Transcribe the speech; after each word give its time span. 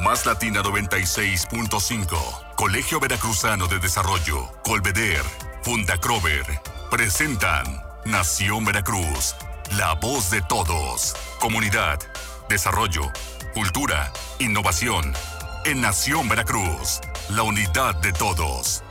Más 0.00 0.24
Latina 0.24 0.62
96.5, 0.62 2.54
Colegio 2.56 3.00
Veracruzano 3.00 3.66
de 3.66 3.78
Desarrollo, 3.78 4.48
Colveder, 4.64 5.22
Fundacrover, 5.62 6.42
presentan 6.90 7.82
Nación 8.06 8.64
Veracruz, 8.64 9.36
la 9.76 9.92
voz 9.96 10.30
de 10.30 10.40
todos. 10.40 11.14
Comunidad, 11.38 11.98
desarrollo, 12.48 13.12
cultura, 13.52 14.10
innovación. 14.38 15.12
En 15.66 15.82
Nación 15.82 16.30
Veracruz, 16.30 17.00
la 17.28 17.42
unidad 17.42 17.94
de 17.96 18.14
todos. 18.14 18.82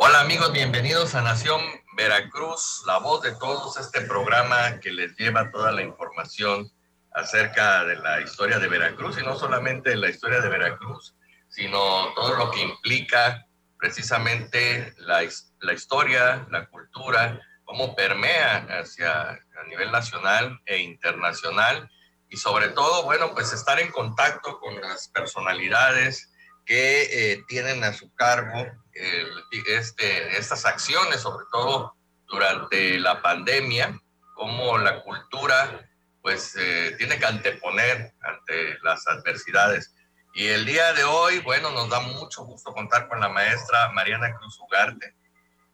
Hola 0.00 0.20
amigos, 0.20 0.52
bienvenidos 0.52 1.14
a 1.14 1.22
Nación 1.22 1.60
Veracruz, 1.96 2.82
la 2.86 2.98
voz 2.98 3.22
de 3.22 3.36
todos, 3.36 3.76
este 3.76 4.00
programa 4.00 4.80
que 4.80 4.90
les 4.90 5.16
lleva 5.16 5.52
toda 5.52 5.70
la 5.70 5.82
información 5.82 6.72
acerca 7.18 7.84
de 7.84 7.96
la 7.96 8.20
historia 8.20 8.58
de 8.58 8.68
Veracruz 8.68 9.18
y 9.18 9.24
no 9.24 9.36
solamente 9.36 9.96
la 9.96 10.08
historia 10.08 10.40
de 10.40 10.48
Veracruz, 10.48 11.14
sino 11.48 12.12
todo 12.14 12.34
lo 12.36 12.50
que 12.50 12.62
implica 12.62 13.44
precisamente 13.78 14.94
la, 14.98 15.22
la 15.60 15.72
historia, 15.72 16.46
la 16.50 16.66
cultura, 16.66 17.40
cómo 17.64 17.94
permea 17.94 18.66
hacia 18.80 19.30
a 19.30 19.64
nivel 19.68 19.90
nacional 19.90 20.60
e 20.64 20.78
internacional 20.78 21.90
y 22.28 22.36
sobre 22.36 22.68
todo, 22.68 23.04
bueno, 23.04 23.32
pues 23.34 23.52
estar 23.52 23.80
en 23.80 23.90
contacto 23.90 24.58
con 24.60 24.80
las 24.80 25.08
personalidades 25.08 26.30
que 26.64 27.32
eh, 27.32 27.44
tienen 27.48 27.82
a 27.82 27.92
su 27.92 28.12
cargo 28.14 28.66
este, 28.92 30.38
estas 30.38 30.66
acciones, 30.66 31.20
sobre 31.20 31.46
todo 31.50 31.94
durante 32.26 32.98
la 32.98 33.22
pandemia, 33.22 33.98
cómo 34.34 34.76
la 34.78 35.02
cultura 35.02 35.87
pues 36.22 36.56
eh, 36.56 36.94
tiene 36.98 37.18
que 37.18 37.26
anteponer 37.26 38.14
ante 38.20 38.78
las 38.82 39.06
adversidades. 39.06 39.94
Y 40.34 40.46
el 40.46 40.64
día 40.66 40.92
de 40.92 41.04
hoy, 41.04 41.38
bueno, 41.40 41.70
nos 41.70 41.88
da 41.88 42.00
mucho 42.00 42.44
gusto 42.44 42.72
contar 42.72 43.08
con 43.08 43.20
la 43.20 43.28
maestra 43.28 43.90
Mariana 43.92 44.34
Cruz 44.34 44.58
Ugarte. 44.60 45.14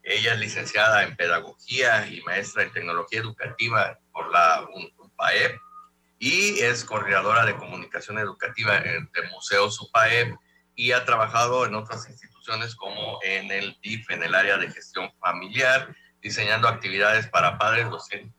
Ella 0.03 0.35
es 0.35 0.39
licenciada 0.39 1.03
en 1.03 1.17
Pedagogía 1.17 2.07
y 2.07 2.21
maestra 2.23 2.63
en 2.63 2.73
Tecnología 2.73 3.21
Educativa 3.21 3.99
por 4.13 4.31
la 4.31 4.67
UPAEP 4.99 5.59
y 6.19 6.61
es 6.61 6.85
coordinadora 6.85 7.45
de 7.45 7.57
comunicación 7.57 8.19
educativa 8.19 8.81
de 8.81 9.23
Museo 9.33 9.67
UPAEP 9.67 10.37
y 10.77 10.93
ha 10.93 11.05
trabajado 11.05 11.67
en 11.67 11.75
otras 11.75 12.09
instituciones 12.09 12.75
como 12.75 13.19
en 13.23 13.51
el 13.51 13.77
DIF, 13.83 14.11
en 14.11 14.23
el 14.23 14.35
área 14.35 14.57
de 14.57 14.71
gestión 14.71 15.11
familiar, 15.21 15.95
diseñando 16.25 16.69
actividades 16.69 17.29
para 17.29 17.59
padres, 17.59 17.87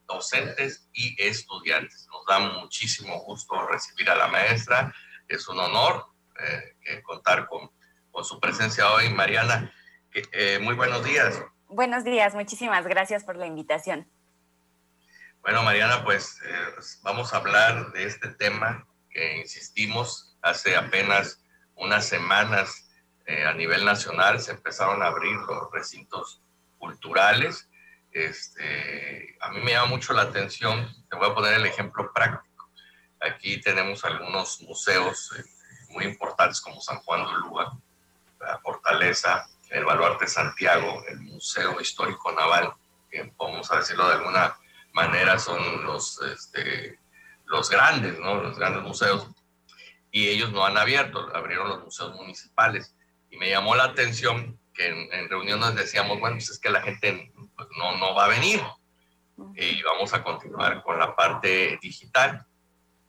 docentes 0.08 0.90
y 0.92 1.16
estudiantes. 1.22 2.08
Nos 2.12 2.26
da 2.26 2.40
muchísimo 2.40 3.20
gusto 3.20 3.68
recibir 3.68 4.10
a 4.10 4.16
la 4.16 4.28
maestra. 4.28 4.92
Es 5.28 5.48
un 5.48 5.60
honor 5.60 6.08
eh, 6.40 7.04
contar 7.04 7.48
con, 7.48 7.70
con, 8.10 8.26
su 8.26 8.40
presencia 8.40 8.92
hoy, 8.92 9.10
Mariana. 9.10 9.72
Eh, 10.12 10.58
muy 10.64 10.74
buenos 10.74 11.06
días. 11.06 11.40
Buenos 11.68 12.04
días, 12.04 12.34
muchísimas 12.34 12.88
gracias 12.88 13.24
por 13.24 13.36
la 13.38 13.46
invitación. 13.46 14.10
Bueno, 15.42 15.62
Mariana, 15.62 16.04
pues 16.04 16.42
eh, 16.44 16.56
vamos 17.04 17.36
a 17.36 17.38
hablar 17.38 17.92
de 17.92 18.06
este 18.06 18.30
tema 18.30 18.88
que 19.12 19.38
insistimos 19.38 20.36
hace 20.42 20.76
apenas 20.76 21.40
unas 21.76 22.08
semanas 22.08 22.82
a 23.28 23.54
nivel 23.54 23.84
nacional 23.86 24.40
se 24.40 24.52
empezaron 24.52 25.02
a 25.02 25.08
abrir 25.08 25.36
los 25.36 25.72
recintos 25.72 26.44
culturales 26.78 27.68
este, 28.16 29.36
a 29.42 29.52
mí 29.52 29.60
me 29.62 29.72
llama 29.72 29.88
mucho 29.88 30.14
la 30.14 30.24
atención, 30.24 30.90
te 31.10 31.18
voy 31.18 31.30
a 31.30 31.36
poner 31.36 31.56
el 31.56 31.66
ejemplo 31.66 32.12
práctico. 32.14 32.70
Aquí 33.20 33.60
tenemos 33.60 34.06
algunos 34.06 34.62
museos 34.62 35.34
eh, 35.38 35.44
muy 35.90 36.06
importantes 36.06 36.62
como 36.62 36.80
San 36.80 37.00
Juan 37.00 37.26
de 37.26 37.38
Luga, 37.40 37.74
la 38.40 38.58
Fortaleza, 38.60 39.48
el 39.70 39.84
Baluarte 39.84 40.28
Santiago, 40.28 41.04
el 41.10 41.20
Museo 41.20 41.82
Histórico 41.82 42.32
Naval, 42.32 42.74
que 43.10 43.34
vamos 43.38 43.70
a 43.72 43.80
decirlo 43.80 44.08
de 44.08 44.16
alguna 44.16 44.58
manera 44.94 45.38
son 45.38 45.84
los, 45.84 46.22
este, 46.22 46.98
los 47.46 47.70
grandes, 47.70 48.18
¿no? 48.20 48.42
los 48.42 48.58
grandes 48.58 48.84
museos. 48.84 49.28
Y 50.10 50.30
ellos 50.30 50.54
no 50.54 50.66
han 50.66 50.78
abierto, 50.78 51.36
abrieron 51.36 51.68
los 51.68 51.84
museos 51.84 52.16
municipales. 52.16 52.96
Y 53.30 53.38
me 53.38 53.50
llamó 53.50 53.76
la 53.76 53.84
atención 53.84 54.58
que 54.74 54.88
en, 54.88 55.14
en 55.14 55.30
reuniones 55.30 55.76
decíamos, 55.76 56.20
bueno, 56.22 56.38
pues 56.38 56.50
es 56.50 56.60
que 56.60 56.70
la 56.70 56.82
gente 56.82 57.34
pues 57.56 57.68
no, 57.78 57.98
no 57.98 58.14
va 58.14 58.26
a 58.26 58.30
venir. 58.30 58.62
Y 59.56 59.82
vamos 59.84 60.14
a 60.14 60.24
continuar 60.24 60.82
con 60.84 60.98
la 60.98 61.16
parte 61.16 61.78
digital. 61.82 62.46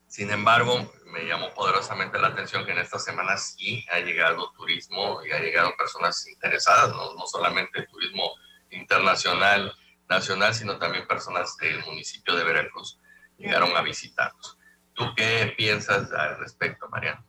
Sin 0.08 0.30
embargo, 0.30 0.92
me 1.06 1.24
llamó 1.24 1.52
poderosamente 1.54 2.18
la 2.18 2.28
atención 2.28 2.64
que 2.64 2.72
en 2.72 2.78
esta 2.78 2.98
semana 2.98 3.36
sí 3.36 3.84
ha 3.92 4.00
llegado 4.00 4.50
turismo 4.52 5.24
y 5.24 5.32
ha 5.32 5.38
llegado 5.38 5.76
personas 5.76 6.26
interesadas, 6.26 6.90
no, 6.90 7.14
no 7.14 7.26
solamente 7.26 7.86
turismo 7.86 8.32
internacional, 8.70 9.72
nacional, 10.08 10.54
sino 10.54 10.78
también 10.78 11.06
personas 11.06 11.56
del 11.56 11.84
municipio 11.84 12.34
de 12.34 12.44
Veracruz 12.44 13.00
llegaron 13.38 13.76
a 13.76 13.82
visitarnos. 13.82 14.58
¿Tú 14.94 15.04
qué 15.16 15.54
piensas 15.56 16.10
al 16.12 16.38
respecto, 16.38 16.88
Mariana? 16.88 17.24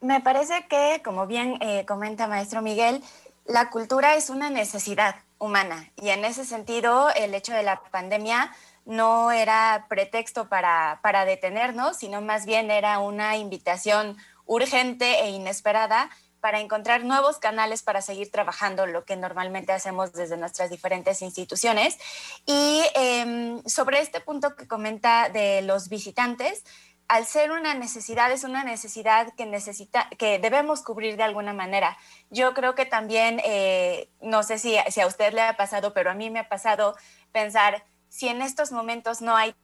Me 0.00 0.20
parece 0.20 0.66
que, 0.68 1.00
como 1.04 1.26
bien 1.26 1.58
eh, 1.60 1.84
comenta 1.86 2.26
maestro 2.26 2.60
Miguel, 2.60 3.02
la 3.46 3.70
cultura 3.70 4.16
es 4.16 4.30
una 4.30 4.50
necesidad 4.50 5.16
humana 5.38 5.90
y 5.96 6.10
en 6.10 6.24
ese 6.24 6.44
sentido 6.44 7.10
el 7.14 7.34
hecho 7.34 7.52
de 7.52 7.62
la 7.62 7.82
pandemia 7.90 8.54
no 8.84 9.32
era 9.32 9.86
pretexto 9.88 10.48
para, 10.48 11.00
para 11.02 11.24
detenernos, 11.24 11.96
sino 11.96 12.20
más 12.20 12.46
bien 12.46 12.70
era 12.70 12.98
una 12.98 13.36
invitación 13.36 14.16
urgente 14.46 15.20
e 15.20 15.30
inesperada 15.30 16.10
para 16.44 16.60
encontrar 16.60 17.04
nuevos 17.04 17.38
canales 17.38 17.82
para 17.82 18.02
seguir 18.02 18.30
trabajando 18.30 18.84
lo 18.84 19.06
que 19.06 19.16
normalmente 19.16 19.72
hacemos 19.72 20.12
desde 20.12 20.36
nuestras 20.36 20.68
diferentes 20.68 21.22
instituciones. 21.22 21.96
Y 22.44 22.82
em, 22.94 23.62
sobre 23.64 24.00
este 24.00 24.20
punto 24.20 24.54
que 24.54 24.68
comenta 24.68 25.30
de 25.30 25.62
los 25.62 25.88
visitantes, 25.88 26.62
al 27.08 27.26
ser 27.26 27.50
una 27.50 27.74
necesidad, 27.74 28.32
es 28.32 28.44
una 28.44 28.64
necesidad 28.64 29.34
que, 29.34 29.46
necesita, 29.46 30.08
que 30.18 30.38
debemos 30.38 30.82
cubrir 30.82 31.16
de 31.16 31.22
alguna 31.22 31.52
manera. 31.52 31.96
Yo 32.30 32.54
creo 32.54 32.74
que 32.74 32.86
también, 32.86 33.40
eh, 33.44 34.08
no 34.20 34.42
sé 34.42 34.58
si, 34.58 34.76
si, 34.88 35.00
a 35.00 35.06
usted 35.06 35.32
le 35.32 35.42
ha 35.42 35.56
pasado, 35.56 35.92
pero 35.92 36.10
a 36.10 36.14
mí 36.14 36.30
me 36.30 36.40
ha 36.40 36.48
pasado 36.48 36.96
pensar, 37.32 37.84
si 38.08 38.28
en 38.28 38.42
estos 38.42 38.72
momentos 38.72 39.20
no 39.20 39.36
hay 39.36 39.54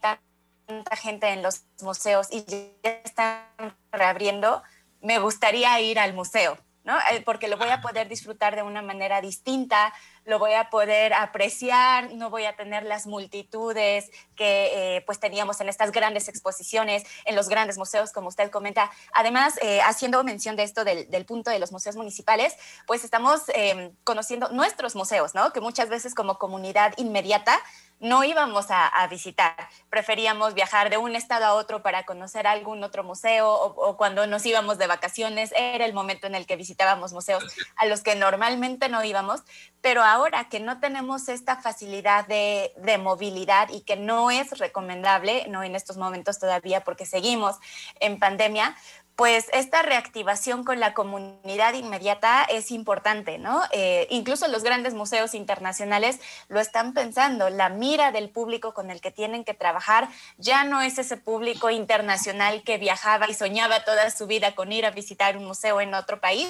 tanta 0.00 0.96
gente 0.96 1.28
en 1.28 1.42
los 1.42 1.64
museos 1.80 2.28
y 2.30 2.44
ya 2.44 2.90
están 3.04 3.44
reabriendo, 3.92 4.62
me 5.00 5.18
gustaría 5.18 5.80
ir 5.80 5.98
al 5.98 6.12
museo, 6.12 6.58
¿no? 6.84 6.98
Eh, 7.10 7.22
porque 7.24 7.48
lo 7.48 7.56
voy 7.56 7.70
a 7.70 7.80
poder 7.80 8.08
disfrutar 8.08 8.56
de 8.56 8.62
una 8.62 8.82
manera 8.82 9.20
distinta, 9.20 9.92
lo 10.24 10.38
voy 10.38 10.52
a 10.54 10.70
poder 10.70 11.12
apreciar, 11.12 12.12
no 12.14 12.30
voy 12.30 12.44
a 12.44 12.56
tener 12.56 12.84
las 12.84 13.06
multitudes 13.06 14.10
que 14.36 14.96
eh, 14.96 15.02
pues 15.02 15.20
teníamos 15.20 15.60
en 15.60 15.68
estas 15.68 15.92
grandes 15.92 16.28
exposiciones, 16.28 17.04
en 17.24 17.36
los 17.36 17.48
grandes 17.48 17.78
museos, 17.78 18.12
como 18.12 18.28
usted 18.28 18.50
comenta. 18.50 18.90
Además, 19.12 19.58
eh, 19.62 19.80
haciendo 19.82 20.22
mención 20.24 20.56
de 20.56 20.62
esto 20.62 20.84
del, 20.84 21.06
punto 21.26 21.50
de 21.50 21.58
los 21.58 21.72
museos 21.72 21.96
municipales, 21.96 22.56
pues 22.86 23.04
estamos 23.04 23.42
em, 23.54 23.94
conociendo 24.04 24.48
nuestros 24.50 24.96
museos, 24.96 25.34
¿no? 25.34 25.52
Que 25.52 25.60
muchas 25.60 25.88
veces 25.88 26.14
como 26.14 26.38
comunidad 26.38 26.94
inmediata 26.96 27.60
no 28.00 28.24
íbamos 28.24 28.66
a, 28.70 29.06
visitar, 29.08 29.54
preferíamos 29.90 30.54
viajar 30.54 30.88
de 30.88 30.96
un 30.96 31.14
estado 31.14 31.44
a 31.44 31.54
otro 31.54 31.82
para 31.82 32.04
conocer 32.04 32.46
algún 32.46 32.82
otro 32.82 33.04
museo 33.04 33.52
o, 33.52 33.96
cuando 33.96 34.26
nos 34.26 34.44
íbamos 34.46 34.78
de 34.78 34.86
vacaciones 34.86 35.52
era 35.54 35.84
el 35.84 35.92
momento 35.92 36.26
en 36.26 36.34
el 36.34 36.46
que 36.46 36.56
visitábamos 36.56 37.12
museos 37.12 37.44
a 37.76 37.86
los 37.86 38.02
que 38.02 38.14
normalmente 38.14 38.88
no 38.88 39.04
íbamos, 39.04 39.42
pero 39.82 40.02
ahora 40.02 40.48
que 40.48 40.60
no 40.60 40.80
tenemos 40.80 41.28
esta 41.28 41.60
facilidad 41.60 42.26
de, 42.26 42.72
de 42.78 42.96
movilidad 42.96 43.68
y 43.68 43.82
que 43.82 43.96
no 43.96 44.30
es 44.30 44.58
recomendable, 44.58 45.46
no 45.48 45.62
en 45.62 45.76
estos 45.76 45.98
momentos 45.98 46.38
todavía 46.38 46.82
porque 46.82 47.04
seguimos 47.04 47.56
en 48.00 48.18
pandemia, 48.18 48.76
pues 49.20 49.50
esta 49.52 49.82
reactivación 49.82 50.64
con 50.64 50.80
la 50.80 50.94
comunidad 50.94 51.74
inmediata 51.74 52.42
es 52.44 52.70
importante, 52.70 53.36
¿no? 53.36 53.60
Eh, 53.70 54.06
incluso 54.08 54.48
los 54.48 54.62
grandes 54.62 54.94
museos 54.94 55.34
internacionales 55.34 56.18
lo 56.48 56.58
están 56.58 56.94
pensando, 56.94 57.50
la 57.50 57.68
mira 57.68 58.12
del 58.12 58.30
público 58.30 58.72
con 58.72 58.90
el 58.90 59.02
que 59.02 59.10
tienen 59.10 59.44
que 59.44 59.52
trabajar 59.52 60.08
ya 60.38 60.64
no 60.64 60.80
es 60.80 60.96
ese 60.96 61.18
público 61.18 61.68
internacional 61.68 62.62
que 62.62 62.78
viajaba 62.78 63.28
y 63.28 63.34
soñaba 63.34 63.84
toda 63.84 64.10
su 64.10 64.26
vida 64.26 64.54
con 64.54 64.72
ir 64.72 64.86
a 64.86 64.90
visitar 64.90 65.36
un 65.36 65.44
museo 65.44 65.82
en 65.82 65.92
otro 65.92 66.18
país 66.18 66.48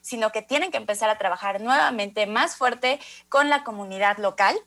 sino 0.00 0.32
que 0.32 0.42
tienen 0.42 0.72
que 0.72 0.78
empezar 0.78 1.10
a 1.10 1.18
trabajar 1.18 1.60
nuevamente 1.60 2.26
más 2.26 2.56
fuerte 2.56 2.98
con 3.28 3.48
la 3.50 3.62
comunidad 3.62 4.18
local, 4.18 4.58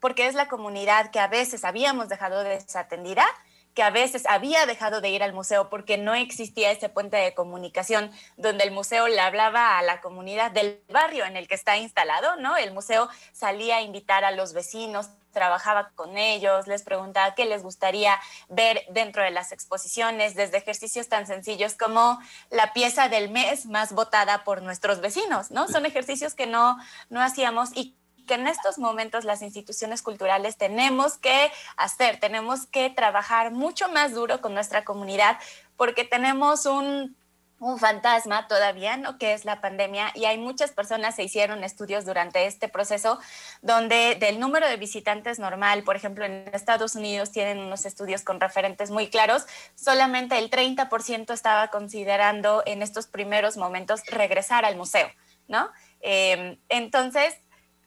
porque 0.00 0.28
es 0.28 0.34
la 0.34 0.48
comunidad 0.48 1.10
que 1.10 1.20
a 1.20 1.28
veces 1.28 1.62
habíamos 1.62 2.08
dejado 2.08 2.42
desatendida 2.42 3.26
que 3.74 3.82
a 3.82 3.90
veces 3.90 4.24
había 4.26 4.66
dejado 4.66 5.00
de 5.00 5.10
ir 5.10 5.22
al 5.22 5.32
museo 5.32 5.68
porque 5.68 5.98
no 5.98 6.14
existía 6.14 6.70
ese 6.70 6.88
puente 6.88 7.16
de 7.16 7.34
comunicación 7.34 8.10
donde 8.36 8.64
el 8.64 8.70
museo 8.70 9.08
le 9.08 9.20
hablaba 9.20 9.78
a 9.78 9.82
la 9.82 10.00
comunidad 10.00 10.52
del 10.52 10.80
barrio 10.88 11.24
en 11.24 11.36
el 11.36 11.48
que 11.48 11.54
está 11.56 11.76
instalado, 11.76 12.36
¿no? 12.36 12.56
El 12.56 12.72
museo 12.72 13.08
salía 13.32 13.76
a 13.76 13.82
invitar 13.82 14.24
a 14.24 14.30
los 14.30 14.52
vecinos, 14.52 15.10
trabajaba 15.32 15.90
con 15.96 16.16
ellos, 16.16 16.66
les 16.66 16.82
preguntaba 16.82 17.34
qué 17.34 17.44
les 17.44 17.62
gustaría 17.62 18.18
ver 18.48 18.84
dentro 18.90 19.22
de 19.22 19.32
las 19.32 19.52
exposiciones, 19.52 20.34
desde 20.34 20.58
ejercicios 20.58 21.08
tan 21.08 21.26
sencillos 21.26 21.74
como 21.74 22.18
la 22.50 22.72
pieza 22.72 23.08
del 23.08 23.28
mes 23.30 23.66
más 23.66 23.92
votada 23.92 24.44
por 24.44 24.62
nuestros 24.62 25.00
vecinos, 25.00 25.50
¿no? 25.50 25.68
Son 25.68 25.84
ejercicios 25.84 26.34
que 26.34 26.46
no, 26.46 26.78
no 27.10 27.20
hacíamos 27.20 27.70
y 27.74 27.96
que 28.24 28.34
en 28.34 28.46
estos 28.46 28.78
momentos 28.78 29.24
las 29.24 29.42
instituciones 29.42 30.02
culturales 30.02 30.56
tenemos 30.56 31.18
que 31.18 31.50
hacer, 31.76 32.20
tenemos 32.20 32.66
que 32.66 32.90
trabajar 32.90 33.50
mucho 33.50 33.88
más 33.88 34.12
duro 34.12 34.40
con 34.40 34.54
nuestra 34.54 34.84
comunidad 34.84 35.38
porque 35.76 36.04
tenemos 36.04 36.66
un 36.66 37.16
un 37.64 37.78
fantasma 37.78 38.46
todavía, 38.46 38.96
¿no? 38.96 39.16
Que 39.16 39.32
es 39.32 39.44
la 39.44 39.60
pandemia 39.60 40.10
y 40.14 40.26
hay 40.26 40.38
muchas 40.38 40.72
personas 40.72 41.14
se 41.14 41.22
hicieron 41.22 41.64
estudios 41.64 42.04
durante 42.04 42.46
este 42.46 42.68
proceso 42.68 43.18
donde 43.62 44.16
del 44.16 44.38
número 44.38 44.68
de 44.68 44.76
visitantes 44.76 45.38
normal, 45.38 45.82
por 45.82 45.96
ejemplo, 45.96 46.24
en 46.24 46.50
Estados 46.52 46.94
Unidos 46.94 47.30
tienen 47.32 47.58
unos 47.58 47.86
estudios 47.86 48.22
con 48.22 48.40
referentes 48.40 48.90
muy 48.90 49.08
claros, 49.08 49.46
solamente 49.74 50.38
el 50.38 50.50
30% 50.50 51.32
estaba 51.32 51.68
considerando 51.68 52.62
en 52.66 52.82
estos 52.82 53.06
primeros 53.06 53.56
momentos 53.56 54.02
regresar 54.08 54.64
al 54.64 54.76
museo, 54.76 55.08
¿no? 55.48 55.70
Em, 56.00 56.58
entonces, 56.68 57.34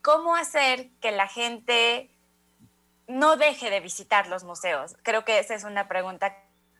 ¿cómo 0.07 0.37
hacer 0.37 0.89
que 1.01 1.11
la 1.11 1.27
gente 1.27 2.09
no 3.07 3.35
deje 3.35 3.69
de 3.69 3.81
visitar 3.81 4.27
los 4.27 4.45
museos? 4.45 4.95
Creo 5.03 5.25
que 5.25 5.37
esa 5.37 5.53
es 5.53 5.65
una 5.65 5.89
pregunta 5.89 6.33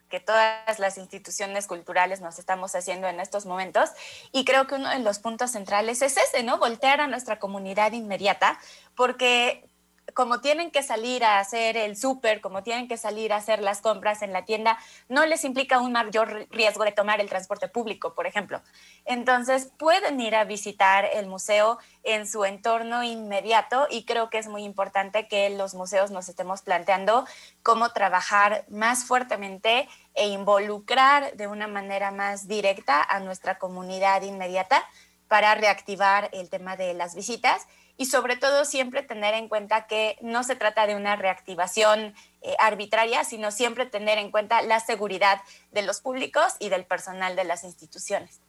que 0.07 0.21
todas 0.21 0.79
las 0.79 0.97
instituciones 0.97 1.67
culturales 1.67 2.21
nos 2.21 2.39
estamos 2.39 2.73
haciendo 2.73 3.05
en 3.09 3.19
estos 3.19 3.45
momentos. 3.45 3.89
Y 4.31 4.45
creo 4.45 4.65
que 4.65 4.75
uno 4.75 4.89
de 4.89 4.99
los 4.99 5.19
puntos 5.19 5.51
centrales 5.51 6.01
es 6.01 6.15
ese, 6.15 6.43
¿no? 6.43 6.57
Voltear 6.57 7.01
a 7.01 7.07
nuestra 7.07 7.37
comunidad 7.37 7.91
inmediata, 7.91 8.57
porque 8.95 9.66
como 10.13 10.39
tienen 10.39 10.71
que 10.71 10.83
salir 10.83 11.23
a 11.23 11.39
hacer 11.39 11.77
el 11.77 11.97
súper, 11.97 12.41
como 12.41 12.63
tienen 12.63 12.87
que 12.87 12.97
salir 12.97 13.33
a 13.33 13.37
hacer 13.37 13.61
las 13.61 13.81
compras 13.81 14.21
en 14.21 14.33
la 14.33 14.45
tienda, 14.45 14.77
no 15.09 15.25
les 15.25 15.43
implica 15.43 15.79
un 15.79 15.91
mayor 15.91 16.47
riesgo 16.49 16.83
de 16.83 16.91
tomar 16.91 17.19
el 17.19 17.29
transporte 17.29 17.67
público, 17.67 18.13
por 18.15 18.27
ejemplo. 18.27 18.61
Entonces, 19.05 19.71
pueden 19.77 20.19
ir 20.19 20.35
a 20.35 20.43
visitar 20.43 21.05
el 21.13 21.27
museo 21.27 21.77
en 22.03 22.27
su 22.27 22.45
entorno 22.45 23.03
inmediato 23.03 23.87
y 23.89 24.05
creo 24.05 24.29
que 24.29 24.37
es 24.37 24.47
muy 24.47 24.63
importante 24.63 25.27
que 25.27 25.49
los 25.49 25.73
museos 25.73 26.11
nos 26.11 26.29
estemos 26.29 26.61
planteando 26.61 27.25
cómo 27.63 27.91
trabajar 27.91 28.65
más 28.69 29.05
fuertemente 29.05 29.87
e 30.15 30.27
involucrar 30.27 31.33
de 31.35 31.47
una 31.47 31.67
manera 31.67 32.11
más 32.11 32.47
directa 32.47 33.03
a 33.03 33.19
nuestra 33.19 33.57
comunidad 33.59 34.21
inmediata 34.21 34.83
para 35.27 35.55
reactivar 35.55 36.29
el 36.31 36.49
tema 36.49 36.77
de 36.77 36.93
las 36.93 37.15
visitas 37.15 37.67
y 37.97 38.05
sobre 38.05 38.37
todo 38.37 38.63
siempre 38.63 39.01
tener 39.01 39.33
en 39.33 39.49
cuenta 39.49 39.87
que 39.87 40.17
no 40.21 40.43
se 40.43 40.55
trata 40.55 40.85
de 40.85 40.95
una 40.95 41.15
reactivación 41.15 42.15
eh, 42.41 42.55
arbitraria, 42.59 43.23
sino 43.23 43.51
siempre 43.51 43.87
tener 43.87 44.19
en 44.19 44.29
cuenta 44.29 44.61
la 44.61 44.79
seguridad 44.79 45.41
de 45.71 45.81
los 45.81 45.99
públicos 45.99 46.55
y 46.59 46.69
del 46.69 46.85
personal 46.85 47.35
de 47.35 47.43
las 47.43 47.63
instituciones. 47.63 48.39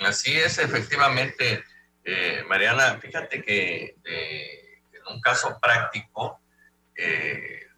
Así 0.00 0.38
es, 0.38 0.58
efectivamente, 0.58 1.64
eh, 2.04 2.44
Mariana, 2.46 2.98
fíjate 3.00 3.42
que 3.42 3.96
eh, 4.04 4.80
en 4.92 5.14
un 5.14 5.20
caso 5.20 5.58
práctico, 5.60 6.40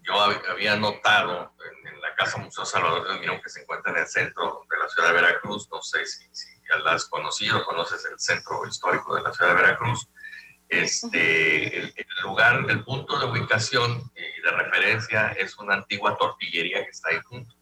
yo 0.03 0.15
había 0.51 0.77
notado 0.77 1.55
en, 1.85 2.01
la 2.01 2.15
Casa 2.15 2.39
Museo 2.39 2.65
Salvador 2.65 3.07
del 3.07 3.21
Mirón 3.21 3.41
que 3.43 3.51
se 3.51 3.61
encuentra 3.61 3.93
en 3.93 3.99
el 3.99 4.07
centro 4.07 4.67
de 4.71 4.79
la 4.79 4.89
ciudad 4.89 5.09
de 5.09 5.15
Veracruz, 5.15 5.69
no 5.71 5.83
sé 5.83 6.07
si, 6.07 6.27
si 6.33 6.49
ya 6.69 6.79
la 6.79 6.93
has 6.93 7.05
conocido, 7.05 7.63
conoces 7.65 8.07
el 8.11 8.19
centro 8.19 8.67
histórico 8.67 9.15
de 9.15 9.23
la 9.23 9.33
ciudad 9.33 9.55
de 9.55 9.63
Veracruz, 9.63 10.09
este, 10.71 11.79
el, 11.79 11.95
lugar, 12.23 12.65
el 12.69 12.85
punto 12.85 13.19
de 13.19 13.27
ubicación 13.27 14.11
y 14.15 14.43
de 14.43 14.51
referencia 14.53 15.29
es 15.33 15.59
una 15.59 15.75
antigua 15.75 16.17
tortillería 16.17 16.85
que 16.85 16.91
está 16.91 17.11
ahí 17.11 17.19
junto. 17.25 17.55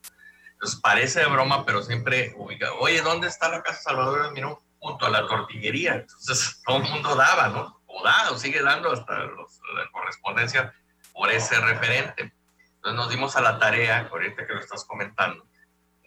Entonces 0.53 0.81
parece 0.81 1.21
de 1.21 1.27
broma, 1.27 1.65
pero 1.65 1.83
siempre 1.83 2.35
ubica, 2.37 2.73
oye, 2.75 3.01
¿dónde 3.01 3.29
está 3.29 3.49
la 3.49 3.63
Casa 3.63 3.81
Salvador 3.81 4.33
Mirón? 4.33 4.59
Junto 4.79 5.07
a 5.07 5.11
la 5.11 5.27
tortillería. 5.27 5.95
Entonces 5.95 6.61
todo 6.67 6.77
el 6.79 6.83
mundo 6.85 7.15
daba, 7.17 7.49
¿no? 7.49 7.81
O 7.87 8.05
da, 8.05 8.31
o 8.31 8.39
sigue 8.39 8.63
dando 8.63 8.93
hasta 8.93 9.19
la 9.19 9.91
correspondencia 9.91 10.75
por 11.13 11.31
ese 11.31 11.59
referente. 11.61 12.33
Entonces 12.77 12.97
nos 12.97 13.09
dimos 13.09 13.37
a 13.37 13.41
la 13.41 13.59
tarea, 13.59 14.07
ahorita 14.11 14.47
que 14.47 14.53
lo 14.53 14.61
estás 14.61 14.85
comentando, 14.85 15.48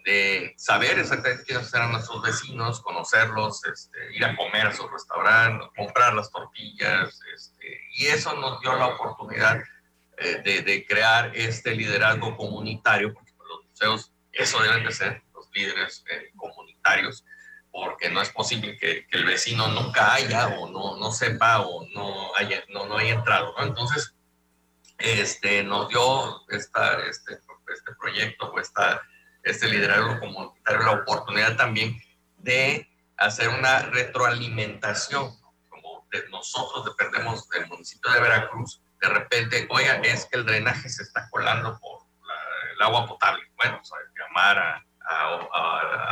de 0.04 0.54
saber 0.56 0.98
exactamente 0.98 1.44
quiénes 1.44 1.72
eran 1.72 1.92
nuestros 1.92 2.22
vecinos, 2.22 2.80
conocerlos, 2.80 3.64
este, 3.64 4.14
ir 4.14 4.24
a 4.24 4.36
comer 4.36 4.66
a 4.68 4.74
su 4.74 4.86
restaurante, 4.88 5.66
comprar 5.76 6.14
las 6.14 6.30
tortillas, 6.30 7.20
este, 7.34 7.80
y 7.94 8.06
eso 8.06 8.34
nos 8.34 8.60
dio 8.60 8.74
la 8.74 8.88
oportunidad 8.88 9.62
eh, 10.18 10.42
de, 10.44 10.62
de, 10.62 10.86
crear 10.86 11.32
este 11.34 11.74
liderazgo 11.74 12.36
comunitario, 12.36 13.12
porque 13.12 13.32
los 13.48 13.64
museos 13.68 14.12
eso 14.32 14.62
deben 14.62 14.84
de 14.84 14.92
ser, 14.92 15.22
los 15.34 15.48
líderes 15.52 16.04
eh, 16.10 16.30
comunitarios, 16.36 17.24
porque 17.70 18.10
no 18.10 18.20
es 18.20 18.30
posible 18.30 18.76
que, 18.78 19.06
que, 19.06 19.18
el 19.18 19.24
vecino 19.24 19.68
nunca 19.68 20.14
haya 20.14 20.48
o 20.48 20.70
no, 20.70 20.96
no 20.96 21.10
sepa 21.12 21.60
o 21.60 21.86
no 21.88 22.34
haya, 22.36 22.62
no, 22.68 22.86
no 22.86 22.98
haya 22.98 23.14
entrado, 23.14 23.54
¿no? 23.56 23.64
Entonces, 23.64 24.14
este, 24.98 25.62
nos 25.64 25.88
dio 25.88 26.48
esta, 26.50 27.00
este, 27.06 27.34
este 27.34 27.94
proyecto 27.98 28.50
o 28.52 28.60
esta 28.60 29.02
este 29.42 29.68
liderazgo 29.68 30.20
comunitario 30.20 30.82
la 30.82 30.92
oportunidad 30.92 31.56
también 31.56 32.00
de 32.38 32.88
hacer 33.16 33.48
una 33.48 33.80
retroalimentación. 33.80 35.32
Como 35.68 36.06
nosotros 36.30 36.84
dependemos 36.84 37.48
del 37.48 37.66
municipio 37.68 38.10
de 38.12 38.20
Veracruz, 38.20 38.82
de 39.00 39.08
repente, 39.08 39.66
oiga, 39.70 39.96
es 39.96 40.26
que 40.26 40.38
el 40.38 40.46
drenaje 40.46 40.88
se 40.88 41.02
está 41.02 41.28
colando 41.30 41.78
por 41.80 42.02
el 42.74 42.82
agua 42.82 43.06
potable. 43.06 43.42
Bueno, 43.56 43.78
pues, 43.78 43.90
llamar 44.18 44.58
a, 44.58 44.84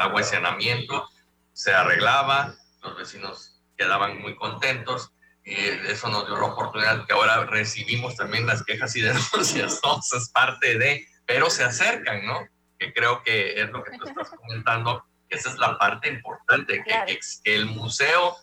agua 0.02 0.20
y 0.20 0.24
saneamiento, 0.24 1.08
se 1.52 1.72
arreglaba, 1.72 2.54
los 2.82 2.96
vecinos 2.96 3.62
quedaban 3.76 4.20
muy 4.20 4.34
contentos. 4.36 5.12
Y 5.44 5.54
eso 5.54 6.08
nos 6.08 6.26
dio 6.26 6.36
la 6.36 6.46
oportunidad 6.46 7.06
que 7.06 7.12
ahora 7.12 7.44
recibimos 7.46 8.16
también 8.16 8.46
las 8.46 8.62
quejas 8.64 8.94
y 8.96 9.00
denuncias, 9.02 9.76
entonces 9.76 10.22
es 10.22 10.28
parte 10.30 10.78
de, 10.78 11.06
pero 11.24 11.48
se 11.48 11.64
acercan, 11.64 12.26
¿no? 12.26 12.40
Que 12.80 12.92
creo 12.94 13.22
que 13.22 13.60
es 13.60 13.70
lo 13.70 13.84
que 13.84 13.96
tú 13.98 14.08
estás 14.08 14.30
comentando, 14.40 15.04
esa 15.28 15.50
es 15.50 15.58
la 15.58 15.78
parte 15.78 16.08
importante, 16.08 16.82
que, 16.82 17.20
el 17.44 17.66
museo 17.66 18.36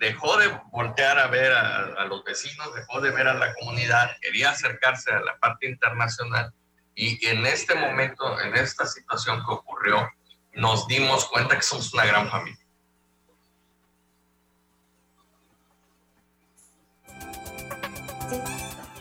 dejó 0.00 0.36
de 0.36 0.48
voltear 0.70 1.18
a 1.18 1.26
ver 1.26 1.52
a, 1.52 2.04
los 2.06 2.24
vecinos, 2.24 2.74
dejó 2.74 3.00
de 3.00 3.10
ver 3.10 3.28
a 3.28 3.34
la 3.34 3.52
comunidad, 3.54 4.16
quería 4.20 4.50
acercarse 4.50 5.12
a 5.12 5.20
la 5.20 5.36
parte 5.38 5.68
internacional 5.68 6.52
y 6.94 7.24
en 7.26 7.44
este 7.44 7.74
momento, 7.74 8.40
en 8.40 8.54
esta 8.54 8.86
situación 8.86 9.44
que 9.44 9.52
ocurrió, 9.52 10.08
nos 10.54 10.86
dimos 10.86 11.26
cuenta 11.26 11.56
que 11.56 11.62
somos 11.62 11.92
una 11.92 12.06
gran 12.06 12.30
familia. 12.30 12.64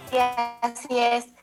Sí, 0.10 0.18
así 0.62 1.00
es. 1.00 1.35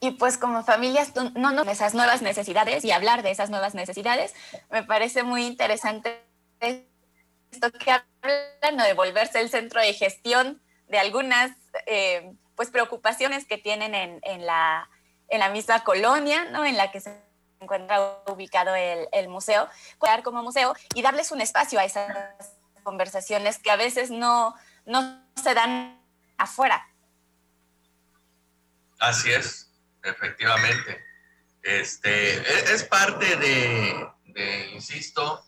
Y 0.00 0.12
pues 0.12 0.38
como 0.38 0.64
familias 0.64 1.12
no 1.34 1.52
nos 1.52 1.68
esas 1.68 1.94
nuevas 1.94 2.22
necesidades 2.22 2.84
y 2.84 2.90
hablar 2.90 3.22
de 3.22 3.30
esas 3.30 3.50
nuevas 3.50 3.74
necesidades, 3.74 4.34
me 4.70 4.82
parece 4.82 5.22
muy 5.22 5.46
interesante 5.46 6.24
esto 6.60 7.70
que 7.72 7.90
hablan 7.90 8.76
de 8.78 8.94
volverse 8.94 9.40
el 9.40 9.50
centro 9.50 9.80
de 9.80 9.92
gestión 9.92 10.62
de 10.88 10.98
algunas 10.98 11.52
eh, 11.86 12.32
pues 12.54 12.70
preocupaciones 12.70 13.46
que 13.46 13.58
tienen 13.58 13.94
en, 13.94 14.20
en, 14.22 14.46
la, 14.46 14.88
en 15.28 15.40
la 15.40 15.50
misma 15.50 15.84
colonia, 15.84 16.44
¿no? 16.46 16.64
en 16.64 16.76
la 16.76 16.90
que 16.90 17.00
se 17.00 17.22
encuentra 17.60 18.22
ubicado 18.26 18.74
el, 18.74 19.08
el 19.12 19.28
museo, 19.28 19.68
cuidar 19.98 20.22
como 20.22 20.42
museo 20.42 20.74
y 20.94 21.02
darles 21.02 21.30
un 21.30 21.40
espacio 21.40 21.78
a 21.78 21.84
esas 21.84 22.10
conversaciones 22.82 23.58
que 23.58 23.70
a 23.70 23.76
veces 23.76 24.10
no, 24.10 24.54
no 24.86 25.22
se 25.42 25.54
dan 25.54 26.00
afuera. 26.38 26.86
Así 28.98 29.32
es, 29.32 29.69
efectivamente. 30.02 31.04
Este, 31.62 32.38
e, 32.38 32.72
es, 32.72 32.84
parte 32.84 33.36
de, 33.36 34.70
insisto, 34.72 35.44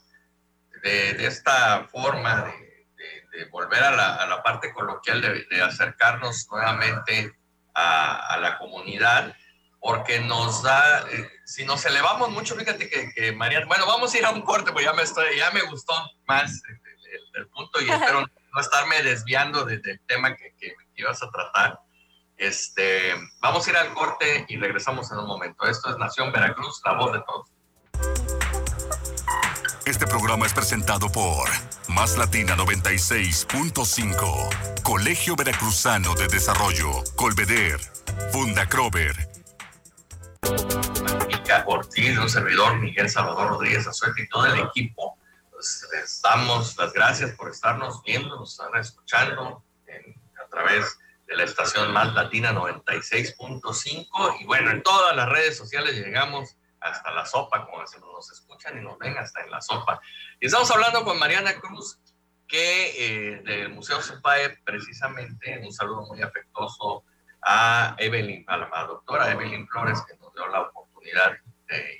de, 0.82 1.26
esta 1.26 1.84
forma 1.88 2.44
de, 2.44 3.44
volver 3.46 3.82
a 3.82 4.26
la, 4.26 4.42
parte 4.42 4.72
coloquial, 4.72 5.20
de, 5.22 5.62
acercarnos 5.62 6.46
nuevamente 6.50 7.34
a, 7.74 8.36
la 8.40 8.58
comunidad, 8.58 9.34
porque 9.80 10.20
nos 10.20 10.62
da, 10.62 11.00
eh, 11.10 11.30
si 11.44 11.64
nos 11.64 11.84
elevamos 11.86 12.30
mucho, 12.30 12.54
fíjate 12.54 12.88
que, 12.88 13.10
que 13.12 13.32
María, 13.32 13.64
bueno, 13.66 13.86
vamos 13.86 14.12
a 14.14 14.18
ir 14.18 14.24
a 14.24 14.30
un 14.30 14.42
corte, 14.42 14.70
porque 14.70 14.84
ya 14.84 14.92
me, 14.92 15.02
estoy, 15.02 15.36
ya 15.36 15.50
me 15.50 15.62
gustó 15.62 15.94
más 16.26 16.62
el, 17.34 17.48
punto 17.48 17.80
y 17.80 17.90
espero 17.90 18.20
no 18.54 18.60
estarme 18.60 19.02
desviando 19.02 19.64
del 19.64 20.00
tema 20.06 20.36
que, 20.36 20.54
que 20.58 20.74
ibas 20.96 21.22
a 21.22 21.30
tratar 21.30 21.80
Este, 22.42 23.14
vamos 23.40 23.66
a 23.68 23.70
ir 23.70 23.76
al 23.76 23.94
corte 23.94 24.44
y 24.48 24.56
regresamos 24.56 25.12
en 25.12 25.18
un 25.18 25.28
momento. 25.28 25.64
Esto 25.64 25.90
es 25.90 25.98
Nación 25.98 26.32
Veracruz, 26.32 26.82
la 26.84 26.94
voz 26.94 27.12
de 27.12 27.20
todos. 27.20 27.46
Este 29.86 30.08
programa 30.08 30.46
es 30.46 30.52
presentado 30.52 31.12
por 31.12 31.48
Más 31.86 32.18
Latina 32.18 32.56
96.5, 32.56 34.82
Colegio 34.82 35.36
Veracruzano 35.36 36.16
de 36.16 36.26
Desarrollo, 36.26 37.04
Colveder, 37.14 37.78
Funda 38.32 38.68
Crover. 38.68 39.14
Ortiz, 41.66 42.18
un 42.18 42.28
servidor, 42.28 42.80
Miguel 42.80 43.08
Salvador 43.08 43.50
Rodríguez 43.50 43.86
Azueta 43.86 44.20
y 44.20 44.28
todo 44.28 44.46
el 44.46 44.58
equipo. 44.58 45.16
Pues, 45.52 45.86
les 45.92 46.20
damos 46.20 46.76
las 46.76 46.92
gracias 46.92 47.30
por 47.36 47.52
estarnos 47.52 48.02
viendo, 48.02 48.34
nos 48.34 48.50
están 48.50 48.74
escuchando 48.80 49.62
a 50.44 50.48
través 50.48 50.98
de 50.98 51.11
la 51.28 51.44
estación 51.44 51.92
Más 51.92 52.12
Latina 52.14 52.52
96.5 52.52 54.40
y 54.40 54.44
bueno, 54.44 54.70
en 54.70 54.82
todas 54.82 55.14
las 55.16 55.28
redes 55.28 55.56
sociales 55.56 55.94
llegamos 55.96 56.56
hasta 56.80 57.10
la 57.12 57.24
sopa, 57.24 57.64
como 57.64 57.80
decimos, 57.80 58.08
nos 58.12 58.30
escuchan 58.32 58.78
y 58.78 58.80
nos 58.82 58.98
ven 58.98 59.16
hasta 59.16 59.42
en 59.42 59.50
la 59.50 59.60
sopa. 59.60 60.00
Y 60.40 60.46
estamos 60.46 60.70
hablando 60.70 61.04
con 61.04 61.18
Mariana 61.18 61.54
Cruz, 61.60 61.98
que 62.48 63.36
eh, 63.36 63.42
del 63.44 63.70
Museo 63.70 64.02
Supae, 64.02 64.58
precisamente, 64.64 65.60
un 65.64 65.72
saludo 65.72 66.02
muy 66.02 66.20
afectuoso 66.22 67.04
a 67.40 67.94
Evelyn, 67.98 68.44
a 68.48 68.56
la 68.56 68.68
doctora 68.86 69.30
Evelyn 69.30 69.66
Flores, 69.68 70.02
que 70.06 70.16
nos 70.16 70.34
dio 70.34 70.46
la 70.48 70.62
oportunidad 70.62 71.32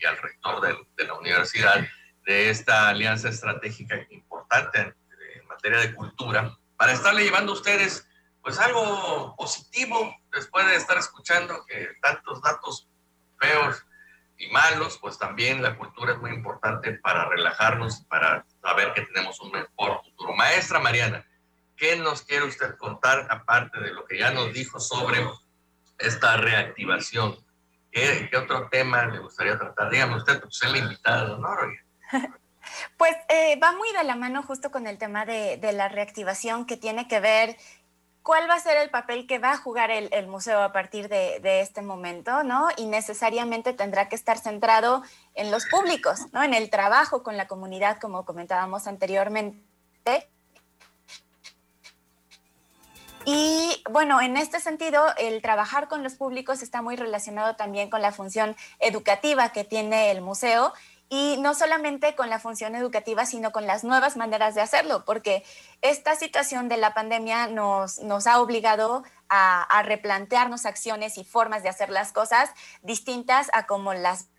y 0.01 0.05
al 0.05 0.19
rector 0.19 0.61
de, 0.61 0.77
de, 0.97 1.05
la 1.05 1.15
universidad 1.15 1.87
de 2.27 2.51
esta 2.51 2.89
alianza 2.89 3.31
estratégica 3.31 3.97
importante 4.11 4.81
en, 4.81 4.95
en 5.35 5.47
materia 5.49 5.79
de 5.79 5.95
cultura, 5.95 6.55
para 6.77 6.93
estarle 6.93 7.25
llevando 7.25 7.53
a 7.53 7.55
ustedes 7.55 8.07
pues 8.43 8.59
algo 8.59 9.35
positivo 9.37 10.15
después 10.33 10.67
de 10.67 10.77
estar 10.77 10.99
escuchando 10.99 11.65
que 11.67 11.89
tantos 12.01 12.43
datos 12.43 12.89
feos 13.39 13.87
y 14.37 14.49
malos, 14.49 14.99
pues 15.01 15.19
también 15.19 15.63
la 15.63 15.77
cultura 15.77 16.15
es 16.15 16.19
muy 16.19 16.33
importante 16.33 16.93
para 16.95 17.29
relajarnos 17.29 18.01
para 18.09 18.45
saber 18.61 18.93
que 18.93 19.03
tenemos 19.03 19.41
un 19.41 19.53
mejor 19.53 20.03
futuro. 20.03 20.35
Maestra 20.35 20.81
Mariana, 20.81 21.25
¿qué 21.77 21.97
nos 21.97 22.23
quiere 22.23 22.47
usted 22.47 22.77
contar 22.77 23.29
aparte 23.31 23.81
de 23.81 23.93
lo 23.93 24.05
que 24.05 24.19
ya 24.19 24.33
nos 24.33 24.53
dijo 24.53 24.81
sobre 24.81 25.25
esta 25.99 26.37
reactivación? 26.37 27.39
¿Qué, 27.93 28.31
otro 28.37 28.69
tema 28.71 29.07
le 29.07 29.19
gustaría 29.19 29.59
tratar? 29.59 29.91
Dígame 29.91 30.17
usted, 30.17 30.41
pues 30.41 30.61
es 30.63 30.73
la 30.73 30.79
invitada, 30.79 31.39
¿no, 31.39 31.49
Pues 32.97 33.15
eh, 33.29 33.59
va 33.63 33.73
muy 33.73 33.93
de 33.93 34.05
la 34.05 34.15
mano 34.17 34.43
justo 34.43 34.71
con 34.71 34.87
el 34.87 34.97
tema 34.97 35.27
de, 35.27 35.57
de 35.57 35.73
la 35.73 35.89
reactivación 35.89 36.65
que 36.65 36.77
tiene 36.77 37.09
que 37.09 37.21
ver 37.21 37.57
cuál 38.23 38.49
va 38.49 38.55
a 38.55 38.61
ser 38.61 38.77
el 38.77 38.91
papel 38.91 39.27
que 39.27 39.39
va 39.39 39.53
a 39.53 39.57
jugar 39.57 39.91
el, 39.91 40.27
museo 40.27 40.63
a 40.63 40.73
partir 40.73 41.09
de, 41.09 41.61
este 41.61 41.83
momento, 41.83 42.43
¿no? 42.45 42.69
Y 42.77 42.87
necesariamente 42.87 43.73
tendrá 43.73 44.09
que 44.09 44.17
estar 44.17 44.39
centrado 44.39 45.03
en 45.35 45.51
los 45.51 45.67
públicos, 45.67 46.21
¿no? 46.33 46.43
En 46.43 46.55
el 46.55 46.71
trabajo 46.71 47.23
con 47.23 47.37
la 47.37 47.49
comunidad, 47.49 47.99
como 48.01 48.25
comentábamos 48.25 48.87
anteriormente. 48.87 50.29
Y 53.25 53.83
bueno, 53.91 54.21
en 54.21 54.37
este 54.37 54.59
sentido, 54.59 55.05
el 55.17 55.43
trabajar 55.43 55.89
con 55.89 56.03
los 56.03 56.15
públicos 56.15 56.63
está 56.63 56.83
muy 56.83 56.97
relacionado 56.97 57.55
también 57.55 57.89
con 57.89 58.03
la 58.03 58.11
función 58.11 58.57
educativa 58.81 59.51
que 59.51 59.65
tiene 59.65 60.11
el 60.11 60.23
museo 60.23 60.73
y 61.13 61.37
no 61.37 61.53
solamente 61.53 62.15
con 62.15 62.31
la 62.31 62.39
función 62.39 62.75
educativa, 62.75 63.27
sino 63.27 63.53
con 63.53 63.67
las 63.67 63.85
nuevas 63.85 64.17
maneras 64.17 64.55
de 64.55 64.63
hacerlo, 64.63 65.05
porque 65.05 65.45
esta 65.83 66.17
situación 66.17 66.71
de 66.71 66.79
la 66.79 66.95
pandemia 66.95 67.49
nos, 67.49 67.99
nos 67.99 68.27
ha 68.27 68.41
obligado 68.41 69.05
a, 69.29 69.83
replantearnos 69.85 70.65
acciones 70.65 71.19
y 71.19 71.25
formas 71.25 71.63
de 71.63 71.69
hacer 71.69 71.91
las 71.91 72.13
cosas 72.13 72.49
distintas 72.81 73.51
a 73.53 73.67
como 73.67 73.93
las 73.93 74.31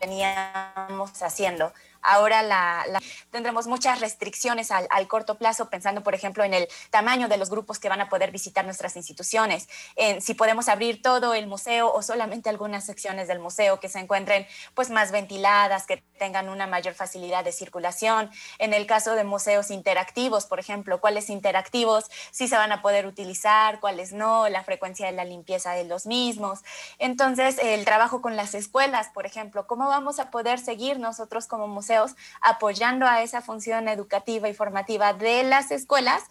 veníamos 0.00 1.20
haciendo. 1.20 1.72
Ahora 2.06 2.84
tendremos 3.30 3.66
muchas 3.66 4.00
restricciones 4.00 4.70
al, 4.70 5.08
corto 5.08 5.36
plazo, 5.38 5.68
pensando, 5.68 6.02
por 6.02 6.14
ejemplo, 6.14 6.44
en 6.44 6.54
el 6.54 6.68
tamaño 6.90 7.26
de 7.26 7.36
los 7.36 7.50
grupos 7.50 7.80
que 7.80 7.88
van 7.88 8.00
a 8.00 8.08
poder 8.08 8.30
visitar 8.30 8.64
nuestras 8.64 8.96
instituciones, 8.96 9.68
en 9.96 10.22
si 10.22 10.34
podemos 10.34 10.68
abrir 10.68 11.02
todo 11.02 11.34
el 11.34 11.46
museo 11.46 11.92
o 11.92 12.02
solamente 12.02 12.48
algunas 12.48 12.84
secciones 12.84 13.26
del 13.26 13.40
museo 13.40 13.80
que 13.80 13.88
se 13.88 13.98
encuentren 13.98 14.46
pues, 14.74 14.90
más 14.90 15.10
ventiladas, 15.10 15.86
que 15.86 16.02
tengan 16.18 16.48
una 16.48 16.66
mayor 16.66 16.94
facilidad 16.94 17.44
de 17.44 17.52
circulación. 17.52 18.30
En 18.58 18.72
el 18.72 18.86
caso 18.86 19.14
de 19.14 19.24
museos 19.24 19.70
interactivos, 19.70 20.46
por 20.46 20.60
ejemplo, 20.60 21.00
cuáles 21.00 21.28
interactivos 21.28 22.04
sí 22.30 22.46
se 22.46 22.56
van 22.56 22.70
a 22.70 22.82
poder 22.82 23.06
utilizar, 23.06 23.80
cuáles 23.80 24.12
no, 24.12 24.48
la 24.48 24.62
frecuencia 24.62 25.06
de 25.06 25.12
la 25.12 25.24
limpieza 25.24 25.72
de 25.72 25.84
los 25.84 26.06
mismos. 26.06 26.60
Entonces, 26.98 27.58
el 27.60 27.84
trabajo 27.84 28.22
con 28.22 28.36
las 28.36 28.54
escuelas, 28.54 29.08
por 29.08 29.26
ejemplo, 29.26 29.66
cómo 29.66 29.88
vamos 29.88 30.18
a 30.18 30.30
poder 30.30 30.58
seguir 30.58 30.98
nosotros 30.98 31.46
como 31.46 31.66
museo 31.66 31.95
apoyando 32.40 33.06
a 33.06 33.22
esa 33.22 33.42
función 33.42 33.88
educativa 33.88 34.48
y 34.48 34.54
formativa 34.54 35.12
de 35.12 35.42
las 35.42 35.70
escuelas 35.70 36.22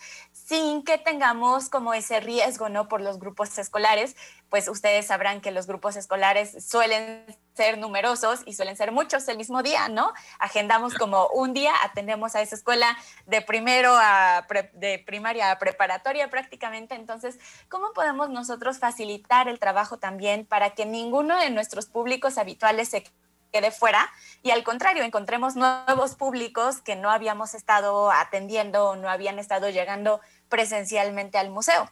sin 0.46 0.84
que 0.84 1.00
tengamos 1.00 1.70
como 1.70 1.96
ese 1.96 2.20
riesgo, 2.20 2.70
¿no? 2.70 2.88
Por 2.88 3.02
los 3.02 3.18
grupos 3.20 3.58
escolares, 3.58 4.16
pues 4.50 4.68
ustedes 4.68 5.08
sabrán 5.08 5.42
que 5.42 5.50
los 5.50 5.66
grupos 5.66 5.96
escolares 5.96 6.64
suelen 6.64 7.26
ser 7.56 7.80
numerosos 7.80 8.42
y 8.46 8.54
suelen 8.54 8.78
ser 8.78 8.92
muchos 8.92 9.28
el 9.28 9.38
mismo 9.38 9.64
día, 9.64 9.90
¿no? 9.90 10.14
Agendamos 10.38 10.94
como 10.94 11.28
un 11.30 11.54
día, 11.54 11.74
atendemos 11.84 12.36
a 12.36 12.42
esa 12.42 12.56
escuela 12.56 12.96
de 13.26 13.42
primero 13.42 13.96
a 13.96 14.46
de 14.74 15.00
primaria 15.00 15.50
a 15.50 15.58
preparatoria 15.58 16.30
prácticamente. 16.30 16.94
Entonces, 16.94 17.40
¿cómo 17.68 17.94
podemos 17.94 18.30
nosotros 18.30 18.78
facilitar 18.78 19.48
el 19.48 19.58
trabajo 19.58 19.98
también 19.98 20.46
para 20.46 20.72
que 20.72 20.86
ninguno 20.86 21.40
de 21.40 21.50
nuestros 21.50 21.88
públicos 21.88 22.38
habituales 22.38 22.90
se 22.90 23.04
quede 23.56 23.72
fuera 23.72 24.12
y 24.44 24.52
al 24.52 24.66
contrario, 24.66 25.04
encontremos 25.04 25.56
nuevos 25.56 26.16
públicos 26.16 26.82
que 26.82 26.98
no 26.98 27.10
habíamos 27.10 27.54
estado 27.54 28.12
atendiendo 28.12 28.90
o 28.90 28.96
no 28.98 29.10
habían 29.10 29.40
estado 29.40 29.70
llegando 29.70 30.20
presencialmente 30.50 31.38
al 31.38 31.52
museo. 31.52 31.90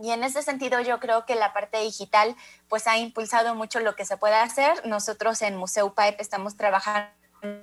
Y 0.00 0.10
en 0.10 0.24
ese 0.24 0.42
sentido 0.42 0.80
yo 0.80 0.98
creo 0.98 1.26
que 1.26 1.36
la 1.36 1.52
parte 1.52 1.78
digital 1.78 2.34
pues 2.68 2.88
ha 2.88 2.98
impulsado 2.98 3.54
mucho 3.54 3.78
lo 3.78 3.94
que 3.94 4.04
se 4.04 4.16
puede 4.16 4.34
hacer. 4.34 4.84
Nosotros 4.84 5.42
en 5.42 5.56
Museo 5.56 5.94
PAEP 5.94 6.20
estamos 6.20 6.56
trabajando 6.56 7.12
un 7.44 7.60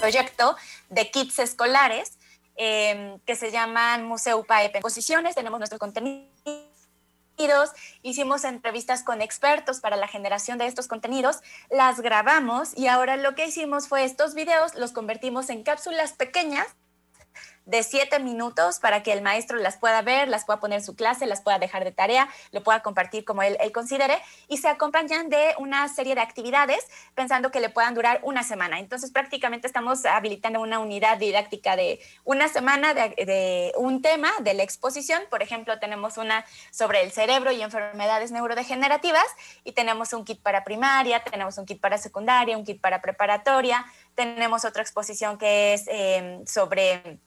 proyecto 0.00 0.56
de 0.88 1.08
kits 1.08 1.38
escolares 1.38 2.18
eh, 2.56 3.16
que 3.24 3.36
se 3.36 3.52
llaman 3.52 4.06
Museo 4.06 4.42
PAEP 4.42 4.76
en 4.76 4.82
posiciones. 4.82 5.36
Tenemos 5.36 5.60
nuestro 5.60 5.78
hicimos 8.02 8.44
entrevistas 8.44 9.02
con 9.02 9.20
expertos 9.20 9.80
para 9.80 9.96
la 9.96 10.06
generación 10.06 10.58
de 10.58 10.66
estos 10.66 10.86
contenidos, 10.86 11.40
las 11.70 12.00
grabamos 12.00 12.76
y 12.76 12.86
ahora 12.86 13.16
lo 13.16 13.34
que 13.34 13.46
hicimos 13.46 13.88
fue 13.88 14.04
estos 14.04 14.34
videos 14.34 14.74
los 14.76 14.92
convertimos 14.92 15.50
en 15.50 15.64
cápsulas 15.64 16.12
pequeñas 16.12 16.66
de 17.64 17.82
siete 17.82 18.18
minutos 18.18 18.78
para 18.80 19.02
que 19.02 19.12
el 19.12 19.22
maestro 19.22 19.58
las 19.58 19.76
pueda 19.76 20.02
ver, 20.02 20.28
las 20.28 20.44
pueda 20.44 20.60
poner 20.60 20.80
en 20.80 20.84
su 20.84 20.96
clase, 20.96 21.26
las 21.26 21.40
pueda 21.40 21.58
dejar 21.58 21.84
de 21.84 21.92
tarea, 21.92 22.28
lo 22.50 22.62
pueda 22.62 22.82
compartir 22.82 23.24
como 23.24 23.42
él, 23.42 23.56
considere 23.72 24.18
y 24.48 24.58
se 24.58 24.68
acompañan 24.68 25.28
de 25.28 25.54
una 25.58 25.88
serie 25.88 26.14
de 26.14 26.20
actividades 26.20 26.86
pensando 27.14 27.50
que 27.50 27.60
le 27.60 27.68
puedan 27.68 27.94
durar 27.94 28.20
una 28.22 28.42
semana. 28.42 28.78
Entonces 28.78 29.10
prácticamente 29.10 29.66
estamos 29.66 30.04
habilitando 30.04 30.60
una 30.60 30.78
unidad 30.78 31.18
didáctica 31.18 31.76
de 31.76 32.00
una 32.24 32.48
semana 32.48 32.94
de, 32.94 33.10
de 33.24 33.72
un 33.76 34.02
tema 34.02 34.30
de 34.40 34.54
la 34.54 34.62
exposición. 34.62 35.22
Por 35.30 35.42
ejemplo, 35.42 35.78
tenemos 35.78 36.18
una 36.18 36.44
sobre 36.70 37.02
el 37.02 37.12
cerebro 37.12 37.52
y 37.52 37.62
enfermedades 37.62 38.32
neurodegenerativas 38.32 39.26
y 39.64 39.72
tenemos 39.72 40.12
un 40.12 40.24
kit 40.24 40.42
para 40.42 40.64
primaria, 40.64 41.22
tenemos 41.22 41.58
un 41.58 41.66
kit 41.66 41.80
para 41.80 41.98
secundaria, 41.98 42.56
un 42.56 42.64
kit 42.64 42.80
para 42.80 43.00
preparatoria, 43.00 43.84
tenemos 44.14 44.64
otra 44.64 44.82
exposición 44.82 45.38
que 45.38 45.74
es 45.74 45.86
eh, 45.88 46.40
sobre 46.46 47.20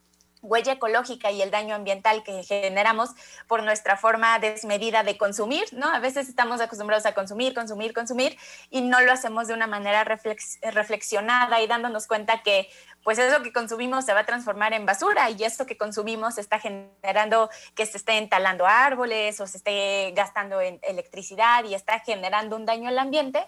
huella 0.46 0.74
ecológica 0.74 1.32
y 1.32 1.42
el 1.42 1.52
daño 1.52 1.76
ambiental 1.76 2.24
que 2.24 2.44
generamos 2.44 3.12
por 3.48 3.64
nuestra 3.64 3.98
forma 3.98 4.40
desmedida 4.40 5.04
de 5.04 5.18
consumir, 5.18 5.66
¿no? 5.74 5.88
A 5.88 6.00
veces 6.00 6.30
estamos 6.30 6.62
acostumbrados 6.62 7.06
a 7.06 7.14
consumir, 7.14 7.54
consumir, 7.54 7.94
consumir 7.94 8.38
y 8.70 8.82
no 8.82 9.02
lo 9.02 9.12
hacemos 9.12 9.48
de 9.48 9.54
una 9.54 9.68
manera 9.68 10.04
reflexionada 10.04 11.62
y 11.62 11.68
dándonos 11.68 12.08
cuenta 12.08 12.44
que 12.44 12.70
pues 13.04 13.20
eso 13.20 13.44
que 13.44 13.54
consumimos 13.54 14.06
se 14.06 14.14
va 14.14 14.22
a 14.22 14.26
transformar 14.26 14.74
en 14.74 14.86
basura 14.86 15.30
y 15.30 15.44
esto 15.44 15.66
que 15.66 15.78
consumimos 15.78 16.38
está 16.38 16.60
generando 16.60 17.50
que 17.76 17.86
se 17.86 17.98
estén 17.98 18.30
talando 18.30 18.66
árboles 18.66 19.40
o 19.40 19.46
se 19.46 19.58
esté 19.58 20.12
gastando 20.16 20.60
en 20.60 20.80
electricidad 20.82 21.64
y 21.66 21.76
está 21.76 22.00
generando 22.00 22.56
un 22.56 22.66
daño 22.66 22.90
al 22.90 22.98
ambiente. 22.98 23.46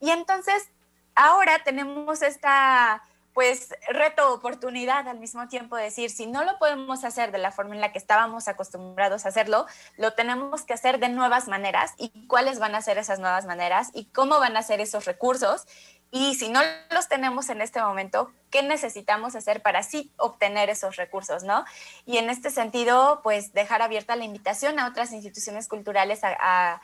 Y 0.00 0.10
entonces 0.10 0.70
ahora 1.14 1.62
tenemos 1.64 2.22
esta 2.22 3.02
pues 3.34 3.74
reto, 3.88 4.32
oportunidad 4.32 5.08
al 5.08 5.18
mismo 5.18 5.48
tiempo 5.48 5.74
decir, 5.76 6.08
si 6.08 6.26
no 6.26 6.44
lo 6.44 6.56
podemos 6.58 7.04
hacer 7.04 7.32
de 7.32 7.38
la 7.38 7.50
forma 7.50 7.74
en 7.74 7.80
la 7.80 7.92
que 7.92 7.98
estábamos 7.98 8.46
acostumbrados 8.46 9.26
a 9.26 9.30
hacerlo, 9.30 9.66
lo 9.96 10.12
tenemos 10.12 10.62
que 10.62 10.72
hacer 10.72 11.00
de 11.00 11.08
nuevas 11.08 11.48
maneras 11.48 11.94
y 11.98 12.28
cuáles 12.28 12.60
van 12.60 12.76
a 12.76 12.80
ser 12.80 12.96
esas 12.96 13.18
nuevas 13.18 13.44
maneras 13.44 13.90
y 13.92 14.04
cómo 14.06 14.38
van 14.38 14.56
a 14.56 14.62
ser 14.62 14.80
esos 14.80 15.04
recursos 15.04 15.66
Y 16.12 16.36
si 16.36 16.48
no 16.48 16.60
los 16.92 17.08
tenemos 17.08 17.48
en 17.48 17.60
este 17.60 17.82
momento, 17.82 18.30
¿qué 18.50 18.62
necesitamos 18.62 19.34
hacer 19.34 19.62
para 19.62 19.82
sí 19.82 20.12
obtener 20.16 20.70
esos 20.70 20.94
recursos, 20.94 21.42
no? 21.42 21.64
Y 22.06 22.18
en 22.18 22.30
este 22.30 22.50
sentido, 22.50 23.20
pues 23.24 23.52
dejar 23.52 23.82
abierta 23.82 24.14
la 24.14 24.24
invitación 24.24 24.78
a 24.78 24.86
otras 24.86 25.10
instituciones 25.10 25.66
culturales 25.66 26.22
a 26.22 26.36
a 26.40 26.80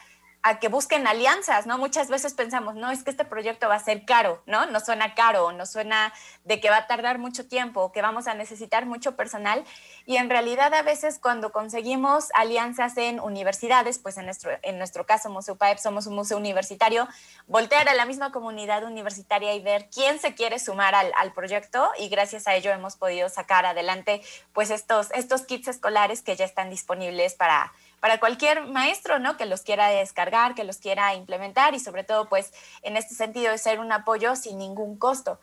que 0.61 0.69
busquen 0.69 1.07
alianzas, 1.07 1.67
¿no? 1.67 1.77
Muchas 1.77 2.09
veces 2.09 2.35
pensamos, 2.35 2.75
no, 2.75 2.91
es 2.91 3.05
que 3.05 3.11
este 3.11 3.25
proyecto 3.25 3.69
va 3.69 3.75
a 3.75 3.81
ser 3.81 4.05
caro, 4.05 4.43
¿no? 4.47 4.67
No 4.67 4.81
suena 4.81 5.15
caro, 5.15 5.53
no 5.53 5.67
suena 5.67 6.13
de 6.45 6.61
que 6.61 6.71
va 6.71 6.79
a 6.79 6.87
tardar 6.87 7.19
mucho 7.19 7.47
tiempo, 7.47 7.93
que 7.93 8.01
vamos 8.01 8.27
a 8.27 8.35
necesitar 8.35 8.87
mucho 8.87 9.17
personal. 9.17 9.65
Y 10.07 10.17
en 10.17 10.31
realidad 10.31 10.73
a 10.73 10.83
veces 10.83 11.19
cuando 11.19 11.53
conseguimos 11.53 12.29
alianzas 12.35 12.97
en 12.97 13.21
universidades, 13.21 13.99
pues 13.99 14.17
en 14.17 14.25
nuestro, 14.25 14.51
en 14.63 14.79
nuestro 14.79 15.05
caso 15.05 15.29
Museo 15.29 15.57
PAEP 15.57 15.79
somos 15.79 16.07
un 16.07 16.15
museo 16.15 16.39
universitario, 16.39 17.07
voltear 17.47 17.89
a 17.89 17.95
la 17.95 18.07
misma 18.07 18.33
comunidad 18.33 18.85
universitaria 18.85 19.55
y 19.55 19.61
ver 19.61 19.89
quién 19.93 20.19
se 20.19 20.35
quiere 20.35 20.59
sumar 20.59 20.95
al, 20.95 21.13
al 21.17 21.33
proyecto 21.33 21.91
y 21.99 22.09
gracias 22.09 22.47
a 22.47 22.55
ello 22.55 22.71
hemos 22.71 22.97
podido 22.97 23.29
sacar 23.29 23.67
adelante 23.67 24.23
pues 24.53 24.71
estos, 24.71 25.11
estos 25.13 25.43
kits 25.43 25.69
escolares 25.69 26.23
que 26.23 26.37
ya 26.37 26.45
están 26.45 26.71
disponibles 26.71 27.35
para 27.35 27.73
para 28.01 28.19
cualquier 28.19 28.67
maestro, 28.67 29.19
¿no? 29.19 29.37
Que 29.37 29.47
los 29.47 29.63
quiera 29.63 29.89
descargar, 29.89 30.55
que 30.55 30.65
los 30.65 30.79
quiera 30.79 31.15
implementar 31.15 31.75
y 31.75 31.81
sobre 31.81 32.03
todo, 32.03 32.29
pues, 32.29 32.53
en 32.83 32.97
este 32.97 33.15
sentido 33.15 33.53
de 33.53 33.59
ser 33.59 33.79
un 33.79 33.93
apoyo 33.93 34.37
sin 34.37 34.59
ningún 34.59 34.99
costo. 34.99 35.39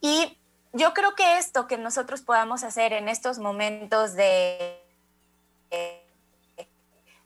Y 0.00 0.36
yo 0.72 0.92
creo 0.92 1.14
que 1.14 1.38
esto 1.38 1.66
que 1.66 1.78
nosotros 1.78 2.22
podamos 2.22 2.64
hacer 2.64 2.92
en 2.92 3.08
estos 3.08 3.38
momentos 3.38 4.14
de, 4.14 4.82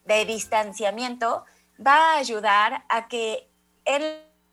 de 0.05 0.25
distanciamiento 0.25 1.45
va 1.85 2.13
a 2.13 2.17
ayudar 2.19 2.85
a 2.89 3.09
que 3.09 3.49
en 3.85 4.03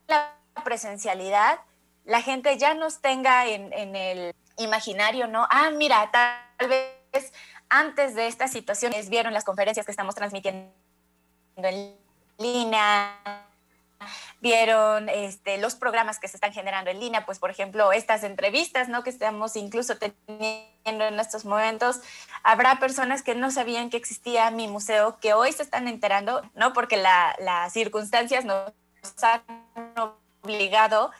la 0.08 0.36
presencialidad 0.64 1.60
la 2.06 2.22
gente 2.22 2.58
ya 2.58 2.74
nos 2.74 3.00
tenga 3.00 3.48
en, 3.48 3.72
en 3.74 3.96
el 3.96 4.36
imaginario, 4.58 5.28
¿no? 5.28 5.48
Ah, 5.50 5.70
mira, 5.72 6.10
tal 6.12 6.68
vez 6.70 7.01
antes 7.70 8.16
de 8.16 8.28
estas 8.28 8.52
situaciones 8.52 9.10
vieron 9.10 9.34
las 9.34 9.44
conferencias 9.44 9.86
que 9.86 9.92
estamos 9.92 10.16
transmitiendo 10.16 10.72
en 11.58 11.96
línea, 12.38 13.18
vieron 14.40 15.10
este, 15.10 15.58
los 15.58 15.76
programas 15.76 16.20
que 16.20 16.28
se 16.28 16.38
están 16.38 16.52
generando 16.52 16.90
en 16.90 17.00
línea, 17.00 17.26
pues 17.26 17.40
por 17.40 17.52
ejemplo 17.52 17.92
estas 17.92 18.24
entrevistas, 18.24 18.90
¿no? 18.90 19.04
Que 19.04 19.10
estamos 19.10 19.56
incluso 19.56 19.98
teniendo 19.98 21.06
en 21.06 21.20
estos 21.20 21.46
momentos. 21.46 22.02
Habrá 22.44 22.80
personas 22.80 23.22
que 23.22 23.36
no 23.36 23.52
sabían 23.52 23.90
que 23.90 23.98
existía 23.98 24.50
mi 24.52 24.68
museo, 24.68 25.20
que 25.20 25.34
hoy 25.34 25.52
se 25.54 25.64
están 25.64 25.88
enterando, 25.88 26.42
¿no? 26.56 26.74
Porque 26.74 26.98
las 26.98 27.74
circunstancias 27.74 28.44
nos 28.44 28.74
han 29.22 29.44
obligado 30.44 31.12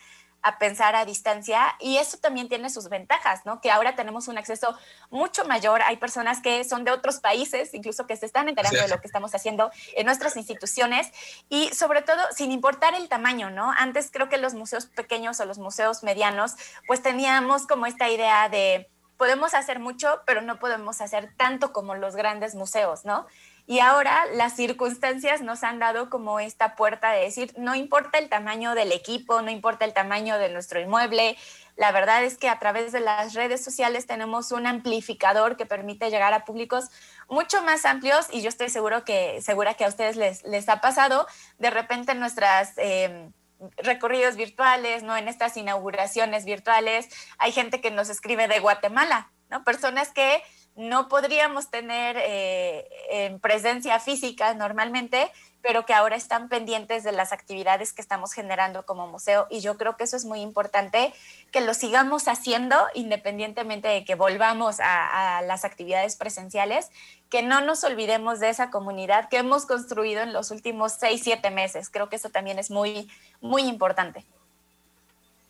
a 0.42 0.58
pensar 0.58 0.96
a 0.96 1.06
distancia 1.06 1.76
y 1.80 1.98
eso 1.98 2.18
también 2.18 2.50
tiene 2.50 2.70
sus 2.70 2.90
ventajas, 2.90 3.46
¿no? 3.46 3.62
Que 3.62 3.72
ahora 3.72 3.96
tenemos 3.96 4.28
un 4.28 4.38
acceso 4.38 4.78
mucho 5.10 5.46
mayor, 5.46 5.82
hay 5.84 5.98
personas 5.98 6.42
que 6.42 6.64
son 6.64 6.84
de 6.84 6.92
otros 6.92 7.20
países, 7.20 7.74
incluso 7.74 8.08
que 8.08 8.16
se 8.16 8.26
están 8.26 8.50
enterando 8.50 8.82
de 8.82 8.88
lo 8.88 9.00
que 9.00 9.08
estamos 9.08 9.36
haciendo 9.36 9.72
en 9.96 10.06
nuestras 10.06 10.36
instituciones 10.38 11.12
y 11.50 11.70
sobre 11.74 12.02
todo 12.02 12.22
sin 12.36 12.52
importar 12.52 12.96
el 12.96 13.08
tamaño, 13.10 13.50
¿no? 13.50 13.72
Antes 13.72 14.10
creo 14.12 14.30
que 14.30 14.38
los 14.38 14.54
museos 14.54 14.88
pequeños 14.88 15.40
o 15.40 15.46
los 15.46 15.60
museos 15.60 16.04
medianos 16.04 16.56
pues 16.88 17.02
teníamos 17.02 17.68
como 17.68 17.86
esta 17.86 18.10
idea 18.10 18.50
de 18.50 18.90
podemos 19.18 19.54
hacer 19.54 19.78
mucho, 19.78 20.22
pero 20.26 20.42
no 20.42 20.58
podemos 20.58 21.00
hacer 21.00 21.32
tanto 21.38 21.72
como 21.72 21.94
los 21.94 22.16
grandes 22.16 22.56
museos, 22.56 23.06
¿no? 23.06 23.28
Y 23.68 23.80
ahora 23.80 24.26
las 24.34 24.56
circunstancias 24.56 25.42
nos 25.42 25.64
han 25.64 25.80
dado 25.80 26.10
como 26.10 26.40
esta 26.40 26.76
puerta 26.76 27.12
de 27.12 27.22
decir, 27.22 27.54
no 27.58 27.76
importa 27.76 28.18
el 28.18 28.30
tamaño 28.30 28.76
del 28.76 28.92
equipo, 28.92 29.42
no 29.42 29.52
importa 29.52 29.86
el 29.86 29.94
tamaño 29.94 30.38
de 30.38 30.50
nuestro 30.50 30.80
inmueble, 30.80 31.38
la 31.78 31.92
verdad 31.92 32.24
es 32.24 32.38
que 32.38 32.50
a 32.50 32.60
través 32.60 32.92
de 32.92 33.00
las 33.00 33.34
redes 33.34 33.64
sociales 33.64 34.06
tenemos 34.06 34.52
un 34.52 34.68
amplificador 34.68 35.58
que 35.58 35.66
permite 35.66 36.10
llegar 36.10 36.34
a 36.34 36.46
públicos 36.46 36.90
mucho 37.30 37.62
más 37.64 37.86
amplios 37.86 38.28
y 38.32 38.42
yo 38.42 38.50
estoy 38.50 38.70
seguro 38.70 39.04
que, 39.04 39.42
segura 39.42 39.74
que 39.74 39.86
a 39.86 39.88
ustedes 39.88 40.16
les, 40.16 40.44
les 40.44 40.68
ha 40.70 40.82
pasado 40.82 41.28
de 41.58 41.70
repente 41.70 42.12
en 42.12 42.20
nuestras... 42.20 42.74
Em, 42.78 43.32
recorridos 43.78 44.38
virtuales, 44.38 45.04
¿no? 45.04 45.16
En 45.16 45.28
estas 45.28 45.56
inauguraciones 45.56 46.46
virtuales, 46.46 47.10
hay 47.38 47.52
gente 47.52 47.80
que 47.80 47.92
nos 47.92 48.10
escribe 48.10 48.48
de 48.48 48.60
Guatemala, 48.60 49.32
¿no? 49.50 49.64
Personas 49.64 50.12
que 50.12 50.42
no 50.76 51.10
podríamos 51.10 51.70
tener 51.70 52.18
eh, 52.20 52.88
en 53.10 53.40
presencia 53.40 54.00
física 54.00 54.54
normalmente, 54.54 55.32
pero 55.62 55.86
que 55.86 55.94
ahora 55.94 56.16
están 56.16 56.50
pendientes 56.50 57.04
de 57.04 57.12
las 57.12 57.34
actividades 57.34 57.94
que 57.94 58.02
estamos 58.02 58.34
generando 58.34 58.84
como 58.86 59.08
museo. 59.08 59.48
Y 59.50 59.62
yo 59.62 59.78
creo 59.78 59.96
que 59.96 60.06
eso 60.06 60.18
es 60.18 60.26
muy 60.26 60.42
importante, 60.42 61.14
que 61.52 61.62
lo 61.62 61.74
sigamos 61.74 62.28
haciendo 62.28 62.76
independientemente 62.94 63.88
de 63.88 64.04
que 64.04 64.16
volvamos 64.16 64.78
a, 64.80 65.42
las 65.44 65.66
actividades 65.66 66.16
presenciales, 66.16 66.90
que 67.30 67.44
no 67.44 67.62
nos 67.62 67.84
olvidemos 67.84 68.40
de 68.40 68.50
esa 68.50 68.72
comunidad 68.72 69.30
que 69.30 69.38
hemos 69.38 69.66
construido 69.66 70.22
en 70.22 70.34
los 70.34 70.52
últimos 70.52 70.94
seis, 70.94 71.22
siete 71.24 71.52
meses. 71.52 71.90
Creo 71.90 72.10
que 72.10 72.16
eso 72.16 72.30
también 72.30 72.60
es 72.60 72.72
muy, 72.72 73.10
muy 73.40 73.64
importante. 73.64 74.26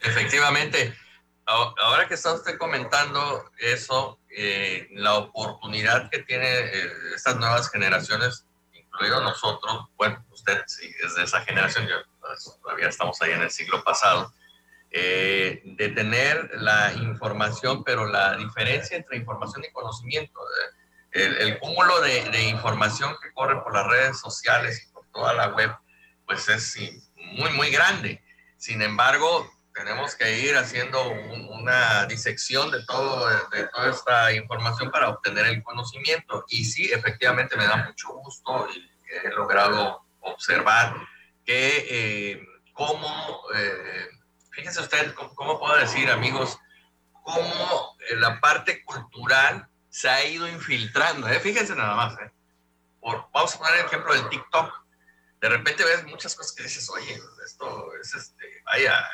Efectivamente. 0.02 0.93
Ahora 1.45 2.08
que 2.08 2.13
está 2.13 2.34
usted 2.34 2.58
comentando 2.58 3.51
eso, 3.58 4.19
eh, 4.30 4.88
la 4.91 5.15
oportunidad 5.15 6.10
que 6.10 6.19
tienen 6.19 6.47
eh, 6.47 6.91
estas 7.15 7.36
nuevas 7.38 7.69
generaciones, 7.69 8.45
incluido 8.73 9.21
nosotros, 9.21 9.88
bueno, 9.97 10.23
usted 10.32 10.62
sí, 10.67 10.89
es 11.04 11.15
de 11.15 11.23
esa 11.23 11.41
generación, 11.41 11.88
yo, 11.88 11.95
pues, 12.19 12.58
todavía 12.62 12.88
estamos 12.88 13.21
ahí 13.21 13.32
en 13.32 13.41
el 13.41 13.51
siglo 13.51 13.84
pasado, 13.84 14.34
eh, 14.91 15.62
de 15.65 15.89
tener 15.89 16.49
la 16.54 16.93
información, 16.93 17.84
pero 17.84 18.06
la 18.06 18.38
diferencia 18.38 18.95
entre 18.95 19.17
información 19.17 19.63
y 19.63 19.71
conocimiento, 19.71 20.39
el, 21.12 21.60
cúmulo 21.60 21.99
de, 21.99 22.30
de, 22.30 22.43
información 22.43 23.13
que 23.21 23.34
corre 23.34 23.62
por 23.62 23.73
las 23.73 23.86
redes 23.86 24.19
sociales 24.19 24.88
y 24.88 24.93
por 24.93 25.06
toda 25.08 25.34
la 25.34 25.49
web, 25.49 25.75
pues 26.25 26.47
es 26.47 26.77
muy, 27.15 27.49
muy 27.51 27.69
grande. 27.69 28.23
Sin 28.58 28.82
embargo, 28.82 29.51
tenemos 29.73 30.15
que 30.15 30.39
ir 30.39 30.55
haciendo 30.57 31.10
una 31.10 32.05
disección 32.05 32.71
de, 32.71 32.84
todo, 32.86 33.27
de, 33.49 33.67
toda 33.67 33.91
esta 33.91 34.34
información 34.34 34.91
para 34.91 35.10
obtener 35.10 35.47
el 35.47 35.63
conocimiento. 35.63 36.45
Y 36.49 36.65
sí, 36.65 36.91
efectivamente 36.91 37.55
me 37.55 37.65
da 37.65 37.77
mucho 37.77 38.10
gusto 38.10 38.67
y 38.73 38.89
he 39.25 39.29
logrado 39.29 40.03
observar 40.21 40.95
que 41.45 41.86
eh, 41.89 42.47
cómo, 42.73 43.41
eh, 43.55 44.10
fíjense 44.51 44.81
usted, 44.81 45.13
cómo, 45.13 45.60
puedo 45.60 45.75
decir, 45.77 46.10
amigos, 46.10 46.57
cómo 47.23 47.95
la 48.15 48.39
parte 48.39 48.84
cultural 48.84 49.67
se 49.89 50.10
ha 50.10 50.25
ido 50.25 50.47
infiltrando. 50.47 51.27
¿eh? 51.27 51.39
Fíjense 51.39 51.75
nada 51.75 51.95
más. 51.95 52.13
¿eh? 52.19 52.31
Por, 52.99 53.27
vamos 53.31 53.55
a 53.55 53.57
poner 53.57 53.79
el 53.79 53.86
ejemplo 53.86 54.13
del 54.13 54.29
TikTok. 54.29 54.81
De 55.39 55.49
repente 55.49 55.84
ves 55.84 56.05
muchas 56.05 56.36
cosas 56.36 56.53
que 56.53 56.63
dices, 56.63 56.88
oye, 56.89 57.19
esto 57.45 57.95
es 57.99 58.13
este, 58.13 58.62
vaya, 58.63 59.10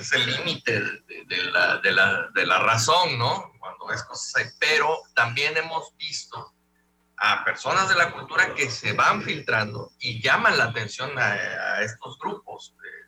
es 0.00 0.12
el 0.12 0.26
límite 0.26 0.80
de, 0.80 1.42
la, 1.52 1.78
de, 1.78 1.92
la, 1.92 2.28
de, 2.34 2.46
la, 2.46 2.58
razón, 2.60 3.18
¿no? 3.18 3.52
Cuando 3.58 3.90
es 3.92 4.02
cosas 4.04 4.56
Pero 4.58 5.02
también 5.14 5.56
hemos 5.56 5.96
visto 5.96 6.54
a 7.16 7.44
personas 7.44 7.88
de 7.88 7.96
la 7.96 8.12
cultura 8.12 8.54
que 8.54 8.70
se 8.70 8.92
van 8.92 9.22
filtrando 9.22 9.92
y 9.98 10.22
llaman 10.22 10.56
la 10.56 10.64
atención 10.64 11.18
a, 11.18 11.80
estos 11.82 12.18
grupos 12.18 12.74
de, 12.82 12.98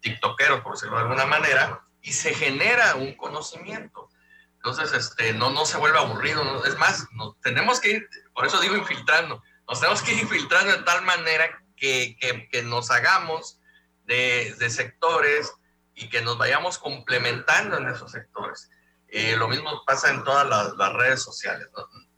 tiktokeros, 0.00 0.62
por 0.62 0.72
decirlo 0.72 0.96
de 0.96 1.02
alguna 1.02 1.26
manera, 1.26 1.86
y 2.00 2.12
se 2.12 2.34
genera 2.34 2.96
un 2.96 3.14
conocimiento. 3.14 4.08
Entonces, 4.56 4.92
este, 4.92 5.32
no, 5.32 5.50
no 5.50 5.64
se 5.64 5.76
vuelve 5.76 5.98
aburrido. 5.98 6.64
Es 6.64 6.76
más, 6.76 7.06
tenemos 7.40 7.78
que 7.78 7.90
ir, 7.92 8.08
por 8.34 8.44
eso 8.44 8.60
digo 8.60 8.74
infiltrando, 8.74 9.40
nos 9.68 9.78
tenemos 9.78 10.02
que 10.02 10.12
ir 10.12 10.18
infiltrando 10.18 10.72
de 10.72 10.82
tal 10.82 11.02
manera 11.02 11.62
que, 11.76 12.16
que, 12.20 12.48
que 12.48 12.62
nos 12.62 12.90
hagamos 12.90 13.60
de, 14.04 14.54
de 14.58 14.70
sectores 14.70 15.52
y 15.94 16.08
que 16.08 16.22
nos 16.22 16.38
vayamos 16.38 16.78
complementando 16.78 17.76
en 17.78 17.88
esos 17.88 18.10
sectores. 18.12 18.70
Eh, 19.08 19.36
lo 19.36 19.48
mismo 19.48 19.82
pasa 19.86 20.10
en 20.10 20.24
todas 20.24 20.48
las, 20.48 20.92
redes 20.94 21.22
sociales, 21.22 21.68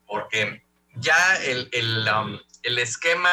porque 0.06 0.64
ya 0.94 1.36
el, 1.42 1.68
el, 1.72 2.08
um, 2.08 2.38
el 2.62 2.78
esquema 2.78 3.30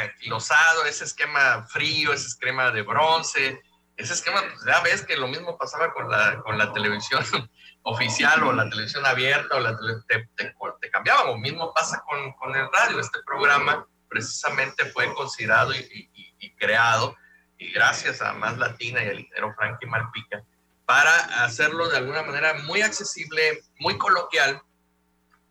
uh, 0.00 0.86
ese 0.86 1.04
esquema 1.04 1.66
frío, 1.68 2.12
ese 2.12 2.28
esquema 2.28 2.70
de 2.70 2.82
bronce, 2.82 3.60
ese 3.96 4.14
esquema, 4.14 4.40
pues 4.40 4.64
ya 4.64 4.80
ves 4.80 5.02
que 5.04 5.16
lo 5.16 5.28
mismo 5.28 5.58
pasaba 5.58 5.92
con 5.92 6.10
la, 6.10 6.40
con 6.42 6.56
la 6.56 6.72
televisión 6.72 7.22
oficial 7.82 8.42
o 8.44 8.52
la 8.52 8.68
televisión 8.70 9.04
abierta, 9.04 9.56
o 9.56 9.60
la 9.60 9.76
te, 10.06 10.28
te, 10.36 10.90
cambiaba, 10.90 11.24
lo 11.24 11.36
mismo 11.36 11.72
pasa 11.74 12.02
con, 12.08 12.32
con, 12.34 12.54
el 12.56 12.68
radio. 12.72 13.00
Este 13.00 13.18
programa 13.26 13.86
precisamente 14.08 14.86
fue 14.86 15.12
considerado 15.14 15.74
y, 15.74 16.10
y 16.38 16.54
creado 16.54 17.14
y 17.58 17.72
gracias 17.72 18.22
a 18.22 18.32
Más 18.32 18.56
Latina 18.56 19.04
y 19.04 19.08
al 19.08 19.20
ingeniero 19.20 19.54
Frankie 19.54 19.86
Malpica, 19.86 20.42
para 20.86 21.44
hacerlo 21.44 21.88
de 21.88 21.98
alguna 21.98 22.22
manera 22.22 22.54
muy 22.64 22.80
accesible, 22.80 23.62
muy 23.78 23.98
coloquial, 23.98 24.62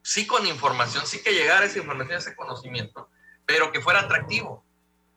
sí 0.02 0.26
con 0.26 0.48
información, 0.48 1.06
sí 1.06 1.22
que 1.22 1.34
llegara 1.34 1.66
esa 1.66 1.80
información, 1.80 2.18
ese 2.18 2.36
conocimiento, 2.36 3.10
pero 3.46 3.72
que 3.72 3.82
fuera 3.82 4.00
atractivo. 4.02 4.66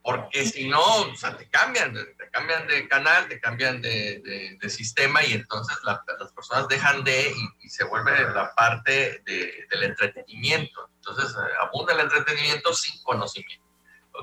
porque 0.03 0.47
si 0.47 0.67
no, 0.69 0.83
o 0.83 1.15
sea, 1.15 1.37
te 1.37 1.49
cambian, 1.49 1.93
te 1.93 2.31
cambian 2.31 2.67
de 2.67 2.89
canal, 2.89 3.29
te 3.29 3.39
cambian 3.39 3.83
de, 3.83 4.57
de, 4.59 4.71
sistema 4.71 5.23
y 5.23 5.35
entonces 5.35 5.77
las 5.85 6.33
personas 6.35 6.67
dejan 6.69 7.05
de 7.05 7.35
y, 7.61 7.69
se 7.69 7.85
vuelve 7.85 8.19
la 8.33 8.53
parte 8.55 9.23
del 9.27 9.83
entretenimiento. 9.83 10.91
Entonces, 10.97 11.37
eh, 11.37 11.53
abunda 11.61 11.93
el 11.93 12.01
entretenimiento 12.01 12.75
sin 12.75 13.01
conocimiento. 13.03 13.65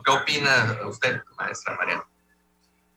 ¿Qué 0.03 0.11
opina 0.11 0.79
usted, 0.83 1.21
maestra 1.37 1.75
Mariana? 1.75 2.05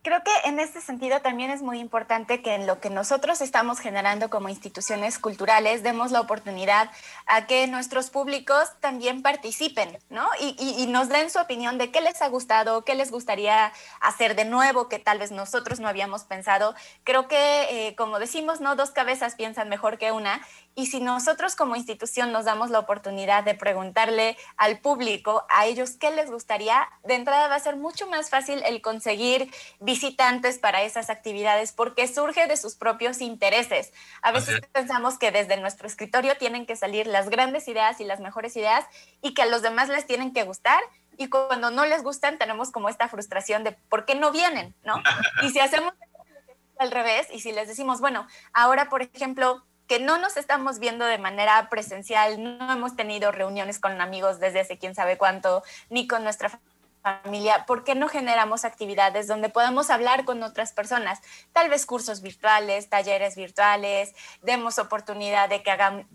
Creo 0.03 0.23
que 0.25 0.31
en 0.49 0.59
este 0.61 0.81
sentido 0.81 1.21
también 1.21 1.51
es 1.51 1.61
muy 1.61 1.79
importante 1.79 2.41
que 2.41 2.55
en 2.55 2.67
lo 2.67 2.81
que 2.81 2.89
nosotros 2.89 3.43
estamos 3.43 3.81
generando 3.81 4.31
como 4.31 4.49
instituciones 4.49 5.19
culturales 5.19 5.83
demos 5.83 6.11
la 6.11 6.23
oportunidad 6.23 6.91
a 7.27 7.47
que 7.47 7.67
nuestros 7.67 8.09
públicos 8.09 8.71
también 8.81 9.21
participen, 9.21 9.99
¿no? 10.09 10.27
Y, 10.41 10.57
y, 10.59 10.87
nos 10.87 11.11
den 11.11 11.29
su 11.29 11.39
opinión 11.39 11.77
de 11.77 11.91
qué 11.91 12.01
les 12.01 12.23
ha 12.23 12.29
gustado, 12.29 12.83
qué 12.83 12.95
les 12.95 13.11
gustaría 13.11 13.75
hacer 14.01 14.37
de 14.37 14.47
nuevo, 14.47 14.89
que 14.89 14.99
tal 14.99 15.19
vez 15.19 15.33
nosotros 15.33 15.81
no 15.81 15.89
habíamos 15.89 16.25
pensado. 16.25 16.75
Creo 17.05 17.29
que, 17.29 17.89
eh, 17.89 17.95
como 17.95 18.19
decimos, 18.19 18.63
¿no? 18.63 18.77
Dos 18.77 18.93
cabezas 18.93 19.35
piensan 19.35 19.69
mejor 19.69 19.99
que 19.99 20.13
una 20.13 20.41
y 20.75 20.87
si 20.87 21.01
nosotros 21.01 21.57
como 21.57 21.77
institución 21.77 22.33
nos 22.33 22.45
damos 22.45 22.71
la 22.71 22.79
oportunidad 22.79 23.45
de 23.45 23.55
preguntarle 23.55 24.37
al 24.57 24.79
público, 24.79 25.45
a 25.51 25.67
ellos 25.67 25.93
qué 25.93 26.11
les 26.11 26.31
gustaría, 26.31 26.89
de 27.05 27.15
entrada 27.15 27.49
va 27.49 27.57
a 27.57 27.61
ser 27.61 27.77
mucho 27.77 28.07
más 28.09 28.31
fácil 28.31 28.63
el 28.65 28.81
conseguir 28.81 29.53
visitantes 29.81 30.59
para 30.59 30.83
esas 30.83 31.11
actividades 31.11 31.73
porque 31.73 32.09
surge 32.09 32.47
de 32.47 32.57
sus 32.57 32.77
propios 32.77 33.21
intereses. 33.21 33.93
A 34.23 34.33
veces 34.33 34.61
pensamos 34.73 35.19
que 35.19 35.33
desde 35.33 35.57
nuestro 35.57 35.87
escritorio 35.87 36.37
tienen 36.37 36.67
que 36.67 36.77
salir 36.77 37.07
las 37.07 37.29
grandes 37.29 37.69
ideas 37.69 38.01
y 38.01 38.05
las 38.05 38.21
mejores 38.21 38.57
ideas 38.57 38.85
y 39.21 39.35
que 39.35 39.43
a 39.43 39.47
los 39.47 39.63
demás 39.63 39.89
les 39.89 40.07
tienen 40.07 40.33
que 40.33 40.45
gustar 40.45 40.81
y 41.17 41.29
cuando 41.29 41.71
no 41.71 41.85
les 41.85 42.03
gustan 42.03 42.39
tenemos 42.39 42.71
como 42.71 42.89
esta 42.89 43.09
frustración 43.09 43.65
de 43.65 43.73
por 43.73 44.07
qué 44.07 44.15
no 44.15 44.33
vienen, 44.33 44.75
¿no? 44.85 45.03
Y 45.43 45.51
si 45.51 45.61
hacemos 45.61 45.93
al 46.79 46.91
revés 46.91 47.29
y 47.31 47.41
si 47.41 47.53
les 47.53 47.69
decimos, 47.69 48.01
bueno, 48.01 48.27
ahora 48.55 48.89
por 48.89 49.03
ejemplo, 49.03 49.63
que 49.91 49.99
no 49.99 50.19
nos 50.19 50.37
estamos 50.37 50.79
viendo 50.79 51.05
de 51.05 51.19
manera 51.19 51.69
presencial, 51.69 52.41
no 52.41 52.73
hemos 52.73 52.95
tenido 52.95 53.33
reuniones 53.33 53.81
con 53.81 54.01
amigos 54.01 54.39
desde 54.39 54.61
hace 54.61 54.79
quién 54.79 54.95
sabe 54.95 55.19
cuánto, 55.19 55.65
ni 55.89 56.07
con 56.07 56.23
nuestra 56.23 56.61
familia, 57.03 57.65
¿por 57.67 57.83
qué 57.83 57.97
no 57.97 58.07
generamos 58.09 58.65
actividades 58.65 59.27
donde 59.27 59.49
podamos 59.49 59.91
hablar 59.91 60.25
con 60.25 60.45
otras 60.45 60.73
personas? 60.73 61.19
Tal 61.53 61.69
vez 61.71 61.87
cursos 61.87 62.23
virtuales, 62.23 62.89
talleres 62.89 63.35
virtuales, 63.35 64.15
demos 64.43 64.79
oportunidad 64.79 65.49
de 65.49 65.65
que 65.65 65.73
hagan, 65.73 66.07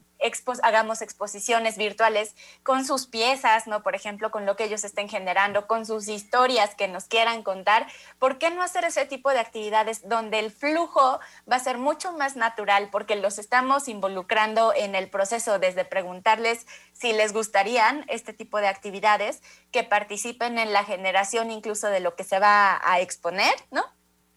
hagamos 0.63 1.01
exposiciones 1.01 1.77
virtuales 1.77 2.35
con 2.63 2.85
sus 2.85 3.07
piezas, 3.07 3.67
¿no? 3.67 3.83
Por 3.83 3.95
ejemplo, 3.95 4.31
con 4.31 4.45
lo 4.45 4.55
que 4.55 4.65
ellos 4.65 4.83
estén 4.83 5.09
generando, 5.09 5.67
con 5.67 5.85
sus 5.85 6.07
historias 6.07 6.75
que 6.75 6.87
nos 6.87 7.05
quieran 7.05 7.43
contar. 7.43 7.87
¿Por 8.19 8.37
qué 8.37 8.49
no 8.51 8.61
hacer 8.61 8.85
ese 8.85 9.05
tipo 9.05 9.29
de 9.29 9.39
actividades 9.39 10.07
donde 10.07 10.39
el 10.39 10.51
flujo 10.51 11.19
va 11.51 11.55
a 11.57 11.59
ser 11.59 11.77
mucho 11.77 12.11
más 12.13 12.35
natural 12.35 12.89
porque 12.91 13.15
los 13.15 13.39
estamos 13.39 13.87
involucrando 13.87 14.73
en 14.73 14.95
el 14.95 15.09
proceso 15.09 15.59
desde 15.59 15.85
preguntarles 15.85 16.65
si 16.93 17.13
les 17.13 17.33
gustarían 17.33 18.05
este 18.07 18.33
tipo 18.33 18.59
de 18.59 18.67
actividades, 18.67 19.41
que 19.71 19.83
participen 19.83 20.57
en 20.57 20.73
la 20.73 20.83
generación 20.83 21.51
incluso 21.51 21.87
de 21.87 21.99
lo 21.99 22.15
que 22.15 22.23
se 22.23 22.39
va 22.39 22.79
a 22.83 22.99
exponer, 22.99 23.53
¿no? 23.71 23.83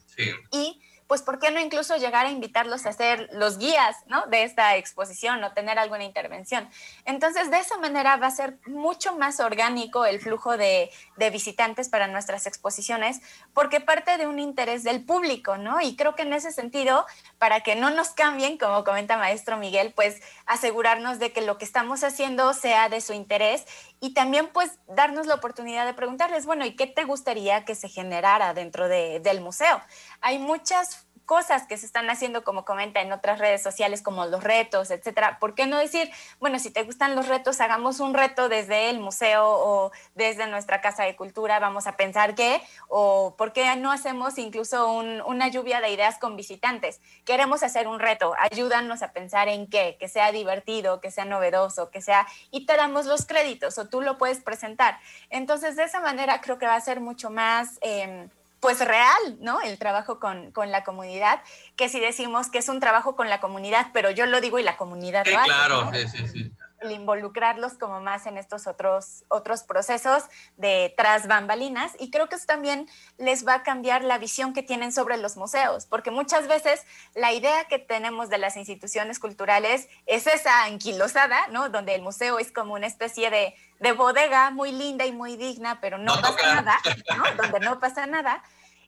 Sí. 0.07 0.33
Y 0.51 0.83
pues 1.09 1.23
¿por 1.23 1.39
qué 1.39 1.51
no 1.51 1.59
incluso 1.59 1.97
llegar 1.97 2.27
a 2.27 2.31
invitarlos 2.31 2.87
a 2.87 2.93
ser 2.93 3.31
los 3.33 3.59
guías 3.59 3.97
¿no? 4.07 4.27
de 4.27 4.45
esta 4.45 4.77
exposición 4.77 5.43
o 5.43 5.53
tener 5.53 5.79
alguna 5.79 6.05
intervención? 6.05 6.69
Entonces, 7.07 7.51
de 7.51 7.59
esa 7.59 7.79
manera 7.79 8.17
va 8.19 8.29
a 8.29 8.31
ser 8.31 8.59
mucho 8.67 9.17
más 9.17 9.41
orgánico 9.41 10.05
el 10.05 10.21
flujo 10.21 10.57
de, 10.57 10.91
de, 11.17 11.31
visitantes 11.31 11.89
para 11.89 12.07
nuestras 12.09 12.47
exposiciones, 12.47 13.21
porque 13.55 13.81
parte 13.81 14.19
de 14.19 14.27
un 14.27 14.39
interés 14.39 14.85
del 14.85 15.05
público, 15.05 15.57
¿no? 15.57 15.81
Y 15.81 15.97
creo 15.97 16.15
que 16.15 16.23
en 16.23 16.33
ese 16.35 16.53
sentido, 16.53 17.07
para 17.39 17.63
que 17.63 17.75
no 17.75 17.91
nos 17.91 18.11
cambien, 18.11 18.59
como 18.59 18.85
comenta 18.85 19.17
maestro 19.17 19.57
Miguel, 19.57 19.93
pues 19.97 20.21
asegurarnos 20.47 21.19
de 21.19 21.33
que 21.33 21.41
lo 21.41 21.57
que 21.57 21.65
estamos 21.65 22.05
haciendo 22.05 22.53
sea 22.53 22.91
de 22.91 23.01
su 23.01 23.15
interés 23.15 23.65
y 24.01 24.15
también 24.15 24.49
pues 24.53 24.79
darnos 24.87 25.27
la 25.27 25.35
oportunidad 25.35 25.87
de 25.87 25.95
preguntarles, 25.95 26.47
bueno, 26.47 26.65
¿y 26.65 26.77
qué 26.77 26.87
te 26.87 27.05
gustaría 27.05 27.65
que 27.65 27.75
se 27.75 27.89
generara 27.89 28.55
dentro 28.55 28.89
de, 28.89 29.21
del 29.21 29.41
museo? 29.41 29.81
Hay 30.21 30.39
muchas 30.39 31.08
cosas 31.29 31.67
que 31.67 31.77
se 31.77 31.85
están 31.85 32.09
haciendo, 32.09 32.43
como 32.43 32.65
comenta 32.65 33.03
en 33.03 33.13
otras 33.13 33.39
redes 33.39 33.63
sociales, 33.63 34.01
como 34.01 34.25
los 34.25 34.43
retos, 34.43 34.91
etcétera. 34.91 35.39
¿Por 35.39 35.55
qué 35.55 35.67
no 35.67 35.77
decir, 35.77 36.11
bueno, 36.41 36.59
si 36.59 36.71
te 36.71 36.85
gustan 36.85 37.15
los 37.15 37.29
retos, 37.29 37.61
hagamos 37.61 38.01
un 38.01 38.15
reto 38.15 38.49
desde 38.49 38.89
el 38.89 38.99
museo 38.99 39.45
o 39.47 39.93
desde 40.15 40.47
nuestra 40.47 40.81
casa 40.81 41.05
de 41.05 41.17
cultura, 41.17 41.59
vamos 41.59 41.87
a 41.87 41.99
pensar 41.99 42.35
qué, 42.35 42.63
o 42.89 43.35
por 43.37 43.53
qué 43.53 43.77
no 43.77 43.93
hacemos 43.93 44.39
incluso 44.39 44.91
una 44.91 45.49
lluvia 45.49 45.83
de 45.83 45.91
ideas 45.91 46.19
con 46.19 46.35
visitantes? 46.35 47.03
Queremos 47.27 47.63
hacer 47.63 47.89
un 47.89 48.01
reto, 48.01 48.33
ayúdanos 48.51 49.03
a 49.03 49.13
pensar 49.13 49.49
en 49.49 49.69
qué, 49.69 49.99
que 50.01 50.09
sea 50.09 50.33
divertido, 50.33 51.03
que 51.03 51.11
sea 51.11 51.27
novedoso, 51.27 51.91
que 51.91 52.01
sea, 52.01 52.27
y 52.51 52.65
te 52.65 52.75
damos 52.75 53.05
los 53.05 53.27
créditos 53.27 53.77
o 53.77 53.87
tú 53.87 54.01
lo 54.01 54.17
puedes 54.17 54.41
presentar. 54.41 54.99
Entonces, 55.29 55.77
de 55.77 55.85
esa 55.85 56.01
manera 56.01 56.41
creo 56.41 56.57
que 56.57 56.67
va 56.67 56.77
a 56.77 56.81
ser 56.81 57.01
mucho 57.01 57.29
más... 57.29 57.79
Em, 57.83 58.31
pues 58.61 58.85
real, 58.85 59.39
¿no? 59.41 59.61
El 59.61 59.79
trabajo 59.79 60.19
con, 60.19 60.53
la 60.67 60.85
comunidad, 60.85 61.41
que 61.77 61.89
si 61.89 62.01
decimos 62.01 62.51
que 62.51 62.59
es 62.59 62.69
un 62.69 62.81
trabajo 62.81 63.17
con 63.17 63.29
la 63.29 63.41
comunidad, 63.41 63.89
pero 63.93 64.11
yo 64.11 64.27
lo 64.27 64.41
digo 64.41 64.59
y 64.59 64.63
la 64.63 64.77
comunidad 64.77 65.25
sí, 65.25 65.31
Claro, 65.31 65.91
sí, 65.93 66.09
sí, 66.09 66.29
sí. 66.29 66.53
El 66.81 66.93
involucrarlos 66.93 67.75
como 67.75 68.01
más 68.01 68.27
en 68.27 68.39
estos 68.39 68.67
otros, 68.67 69.25
otros 69.29 69.63
procesos 69.63 70.25
de 70.57 70.95
tras 70.97 71.27
bambalinas 71.27 71.93
y 71.99 72.11
creo 72.11 72.29
que 72.29 72.37
eso 72.37 72.47
también 72.47 72.89
les 73.17 73.47
va 73.47 73.55
a 73.55 73.63
cambiar 73.63 74.05
la 74.05 74.19
visión 74.19 74.53
que 74.53 74.63
tienen 74.63 74.93
sobre 74.93 75.17
los 75.17 75.37
museos, 75.37 75.87
porque 75.87 76.11
muchas 76.11 76.47
veces 76.47 76.85
la 77.15 77.33
idea 77.33 77.65
que 77.65 77.79
tenemos 77.79 78.31
de 78.31 78.39
las 78.39 78.57
instituciones 78.57 79.19
culturales 79.19 79.89
es 80.07 80.27
esa 80.27 80.65
anquilosada, 80.65 81.49
¿no? 81.49 81.69
Donde 81.69 81.95
el 81.95 82.03
museo 82.03 82.39
es 82.39 82.53
como 82.53 82.75
una 82.75 82.87
especie 82.87 83.31
de 83.31 83.55
de 83.81 83.93
bodega 83.93 84.51
muy 84.51 84.73
linda 84.73 85.07
y 85.07 85.13
muy 85.13 85.37
digna, 85.37 85.81
pero 85.81 85.99
no, 85.99 86.13
pasa 86.21 86.55
nada, 86.55 86.79
¿no? 87.17 87.43
donde 87.43 87.61
no 87.61 87.79
pasa 87.79 88.07
nada. 88.07 88.43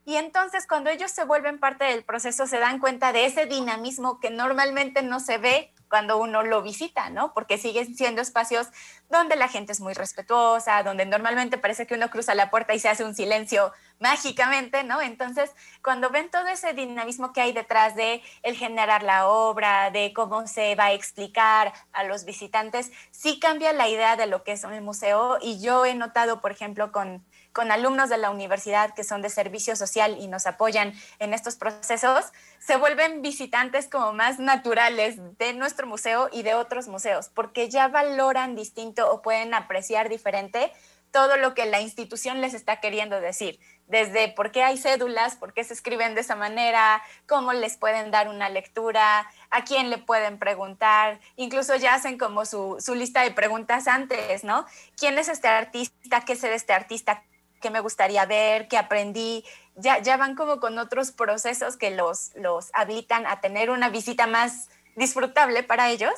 Y 0.05 0.17
entonces 0.17 0.67
cuando 0.67 0.91
ellos 0.91 1.11
se 1.11 1.25
vuelven 1.25 1.61
parte 1.61 1.85
del 1.85 2.05
proceso 2.05 2.47
se 2.47 2.59
dan 2.59 2.79
cuenta 2.79 3.13
de 3.13 3.27
ese 3.27 3.47
dinamismo 3.47 4.19
que 4.19 4.31
normalmente 4.31 5.03
no 5.03 5.21
se 5.21 5.39
ve 5.39 5.73
cuando 5.91 6.17
uno 6.19 6.43
lo 6.43 6.63
visita, 6.63 7.11
¿no? 7.11 7.35
Porque 7.35 7.59
siguen 7.59 7.95
siendo 7.95 8.23
espacios 8.23 8.69
donde 9.11 9.37
la 9.37 9.49
gente 9.49 9.73
es 9.73 9.81
muy 9.81 9.93
respetuosa, 9.93 10.83
donde 10.85 11.05
normalmente 11.05 11.59
parece 11.59 11.87
que 11.87 11.97
uno 11.97 12.09
cruza 12.09 12.35
la 12.35 12.49
puerta 12.49 12.73
y 12.73 12.79
se 12.79 12.89
hace 12.89 13.05
un 13.05 13.15
silencio 13.15 13.73
mágicamente, 14.01 14.83
¿no? 14.83 15.01
Entonces, 15.01 15.55
cuando 15.83 16.11
ven 16.11 16.31
todo 16.31 16.49
ese 16.49 16.73
dinamismo 16.73 17.33
que 17.33 17.43
hay 17.43 17.53
detrás 17.53 17.95
de 17.95 18.23
el 18.43 18.57
generar 18.57 19.03
la 19.05 19.29
obra, 19.29 19.91
de 19.91 20.13
cómo 20.13 20.47
se 20.47 20.75
va 20.75 20.87
a 20.87 20.93
explicar 20.93 21.73
a 21.93 22.03
los 22.05 22.25
visitantes, 22.25 22.91
sí 23.13 23.39
cambia 23.39 23.73
la 23.73 23.89
idea 23.89 24.17
de 24.17 24.27
lo 24.27 24.43
que 24.43 24.53
es 24.53 24.65
un 24.65 24.83
museo 24.83 25.39
y 25.41 25.61
yo 25.61 25.85
he 25.85 25.95
notado, 25.95 26.41
por 26.41 26.51
ejemplo, 26.51 26.91
con 26.91 27.25
con 27.53 27.73
alumnos 27.73 28.09
de 28.09 28.19
la 28.19 28.31
universidad 28.31 28.95
que 28.95 29.05
son 29.05 29.23
de 29.23 29.29
servicio 29.29 29.75
social 29.77 30.17
y 30.21 30.29
nos 30.29 30.47
apoyan 30.47 30.93
en 31.19 31.35
estos 31.35 31.57
procesos, 31.57 32.27
se 32.59 32.77
vuelven 32.77 33.23
visitantes 33.23 33.89
como 33.89 34.13
más 34.13 34.39
naturales 34.39 35.17
de 35.39 35.53
nuestro 35.55 35.87
museo 35.87 36.29
y 36.33 36.43
de 36.43 36.55
otros 36.55 36.89
museos, 36.89 37.29
porque 37.29 37.69
ya 37.69 37.89
valoran 37.89 38.55
distinto 38.55 39.11
o 39.11 39.23
pueden 39.23 39.55
apreciar 39.55 40.09
diferente 40.09 40.73
todo 41.11 41.37
lo 41.37 41.55
que 41.55 41.67
la 41.67 41.81
institución 41.81 42.41
les 42.41 42.55
está 42.55 42.79
queriendo 42.79 43.21
decir, 43.21 43.59
desde 43.91 44.29
por 44.29 44.53
qué 44.53 44.63
hay 44.63 44.79
cédulas, 44.79 45.35
por 45.35 45.53
qué 45.53 45.65
se 45.65 45.75
escriben 45.75 46.15
de 46.15 46.21
esa 46.21 46.37
manera, 46.37 47.03
cómo 47.27 47.53
les 47.53 47.77
pueden 47.77 48.13
dar 48.13 48.29
una 48.29 48.49
lectura, 48.49 49.29
a 49.51 49.65
quién 49.65 49.91
le 49.91 49.99
pueden 49.99 50.39
preguntar, 50.39 51.19
incluso 51.37 51.75
ya 51.75 51.95
hacen 51.95 52.17
como 52.17 52.47
su, 52.47 52.77
su 52.79 52.95
lista 52.95 53.23
de 53.23 53.33
preguntas 53.33 53.89
antes, 53.89 54.45
¿no? 54.45 54.65
¿Quién 54.97 55.19
es 55.19 55.29
este 55.29 55.49
artista? 55.49 56.25
¿Qué 56.25 56.35
es 56.35 56.45
este 56.45 56.73
artista? 56.73 57.23
qué 57.61 57.69
me 57.69 57.81
gustaría 57.81 58.25
ver, 58.25 58.69
qué 58.69 58.79
aprendí, 58.79 59.45
ya, 59.75 59.99
ya 59.99 60.17
van 60.17 60.35
como 60.35 60.61
con 60.61 60.79
otros 60.79 61.13
procesos 61.13 61.77
que 61.77 61.91
los, 61.91 62.31
los 62.35 62.71
habilitan 62.73 63.27
a 63.27 63.43
tener 63.43 63.69
una 63.69 63.91
visita 63.91 64.27
más 64.27 64.71
disfrutable 64.97 65.63
para 65.63 65.91
ellos 65.91 66.15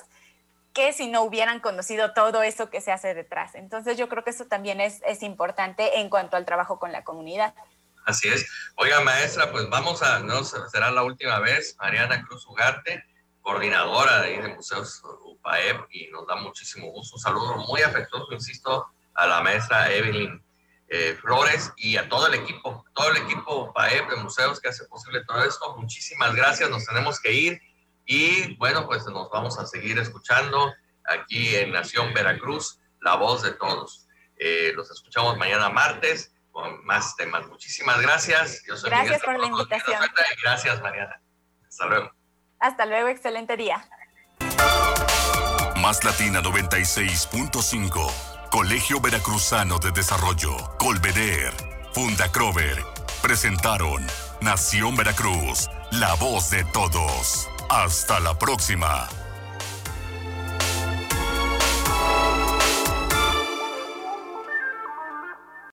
que 0.73 0.93
si 0.93 1.09
no 1.09 1.23
hubieran 1.23 1.61
conocido 1.61 2.13
todo 2.13 2.43
eso 2.43 2.71
que 2.71 2.81
se 2.81 2.93
hace 2.93 3.15
detrás. 3.15 3.55
Entonces 3.55 3.97
yo 3.97 4.09
creo 4.09 4.25
que 4.25 4.31
eso 4.31 4.47
también 4.47 4.81
es, 4.81 5.03
es 5.07 5.23
importante 5.23 6.01
en 6.01 6.09
cuanto 6.09 6.37
al 6.37 6.45
trabajo 6.45 6.79
con 6.79 6.93
la 6.93 7.05
comunidad. 7.05 7.55
Así 8.05 8.29
es. 8.29 8.47
Oiga, 8.77 9.01
maestra, 9.01 9.53
pues 9.53 9.69
vamos 9.69 10.03
a, 10.03 10.21
no 10.21 10.43
será 10.45 10.91
la 10.91 11.03
última 11.05 11.39
vez, 11.39 11.77
Mariana 11.79 12.25
Cruz 12.27 12.47
Ugarte, 12.47 13.05
coordinadora 13.43 14.23
de, 14.23 14.43
de 14.43 14.55
Museos 14.55 15.03
UPAEP, 15.25 15.81
y 15.91 16.09
nos 16.09 16.27
da 16.27 16.37
muchísimo 16.37 16.89
gusto. 16.91 17.17
Un 17.17 17.23
saludo 17.23 17.57
muy 17.59 17.83
afectuoso, 17.83 18.33
insisto, 18.33 18.87
a 19.15 19.27
la 19.27 19.41
maestra 19.41 19.93
Evelyn 19.93 20.43
eh, 20.89 21.17
Flores 21.21 21.73
y 21.77 21.97
a 21.97 22.09
todo 22.09 22.27
el 22.27 22.35
equipo, 22.35 22.85
todo 22.95 23.11
el 23.11 23.19
equipo 23.19 23.73
PAEP 23.73 24.11
de 24.11 24.17
museos 24.17 24.61
que 24.61 24.69
hace 24.69 24.85
posible 24.87 25.25
todo 25.25 25.43
esto. 25.45 25.77
Muchísimas 25.77 26.35
gracias, 26.35 26.69
nos 26.71 26.85
tenemos 26.85 27.21
que 27.21 27.33
ir 27.33 27.63
y 28.07 28.57
bueno, 28.57 28.87
pues 28.87 29.07
nos 29.07 29.31
vamos 29.31 29.59
a 29.59 29.67
seguir 29.67 29.99
escuchando 29.99 30.73
aquí 31.05 31.57
en 31.57 31.73
Nación 31.73 32.13
Veracruz, 32.15 32.81
la 33.01 33.17
voz 33.17 33.43
de 33.43 33.53
todos. 33.53 34.07
Eh, 34.37 34.73
los 34.75 34.91
escuchamos 34.91 35.37
mañana 35.37 35.69
martes 35.69 36.35
con 36.51 36.85
más 36.85 37.17
temas. 37.17 37.47
Muchísimas 37.47 38.01
gracias. 38.01 38.63
Yo 38.67 38.77
soy 38.77 38.91
gracias 38.91 39.23
por 39.23 39.39
la 39.39 39.47
invitación. 39.47 40.01
gracias, 40.43 40.83
Mariana. 40.83 41.21
Hasta 41.67 41.87
luego. 41.87 42.11
Hasta 42.61 42.87
luego, 42.87 43.09
excelente 43.09 43.57
día. 43.57 43.89
Más 45.77 46.05
Latina 46.05 46.41
96.5, 46.41 48.51
Colegio 48.51 49.01
Veracruzano 49.01 49.79
de 49.79 49.91
Desarrollo, 49.91 50.77
Colveder, 50.79 51.53
Funda 51.93 52.31
Crover, 52.31 52.85
presentaron 53.21 54.07
Nación 54.41 54.95
Veracruz, 54.95 55.69
la 55.91 56.15
voz 56.15 56.51
de 56.51 56.65
todos. 56.67 57.49
Hasta 57.75 58.21
la 58.21 58.39
próxima. 58.39 59.22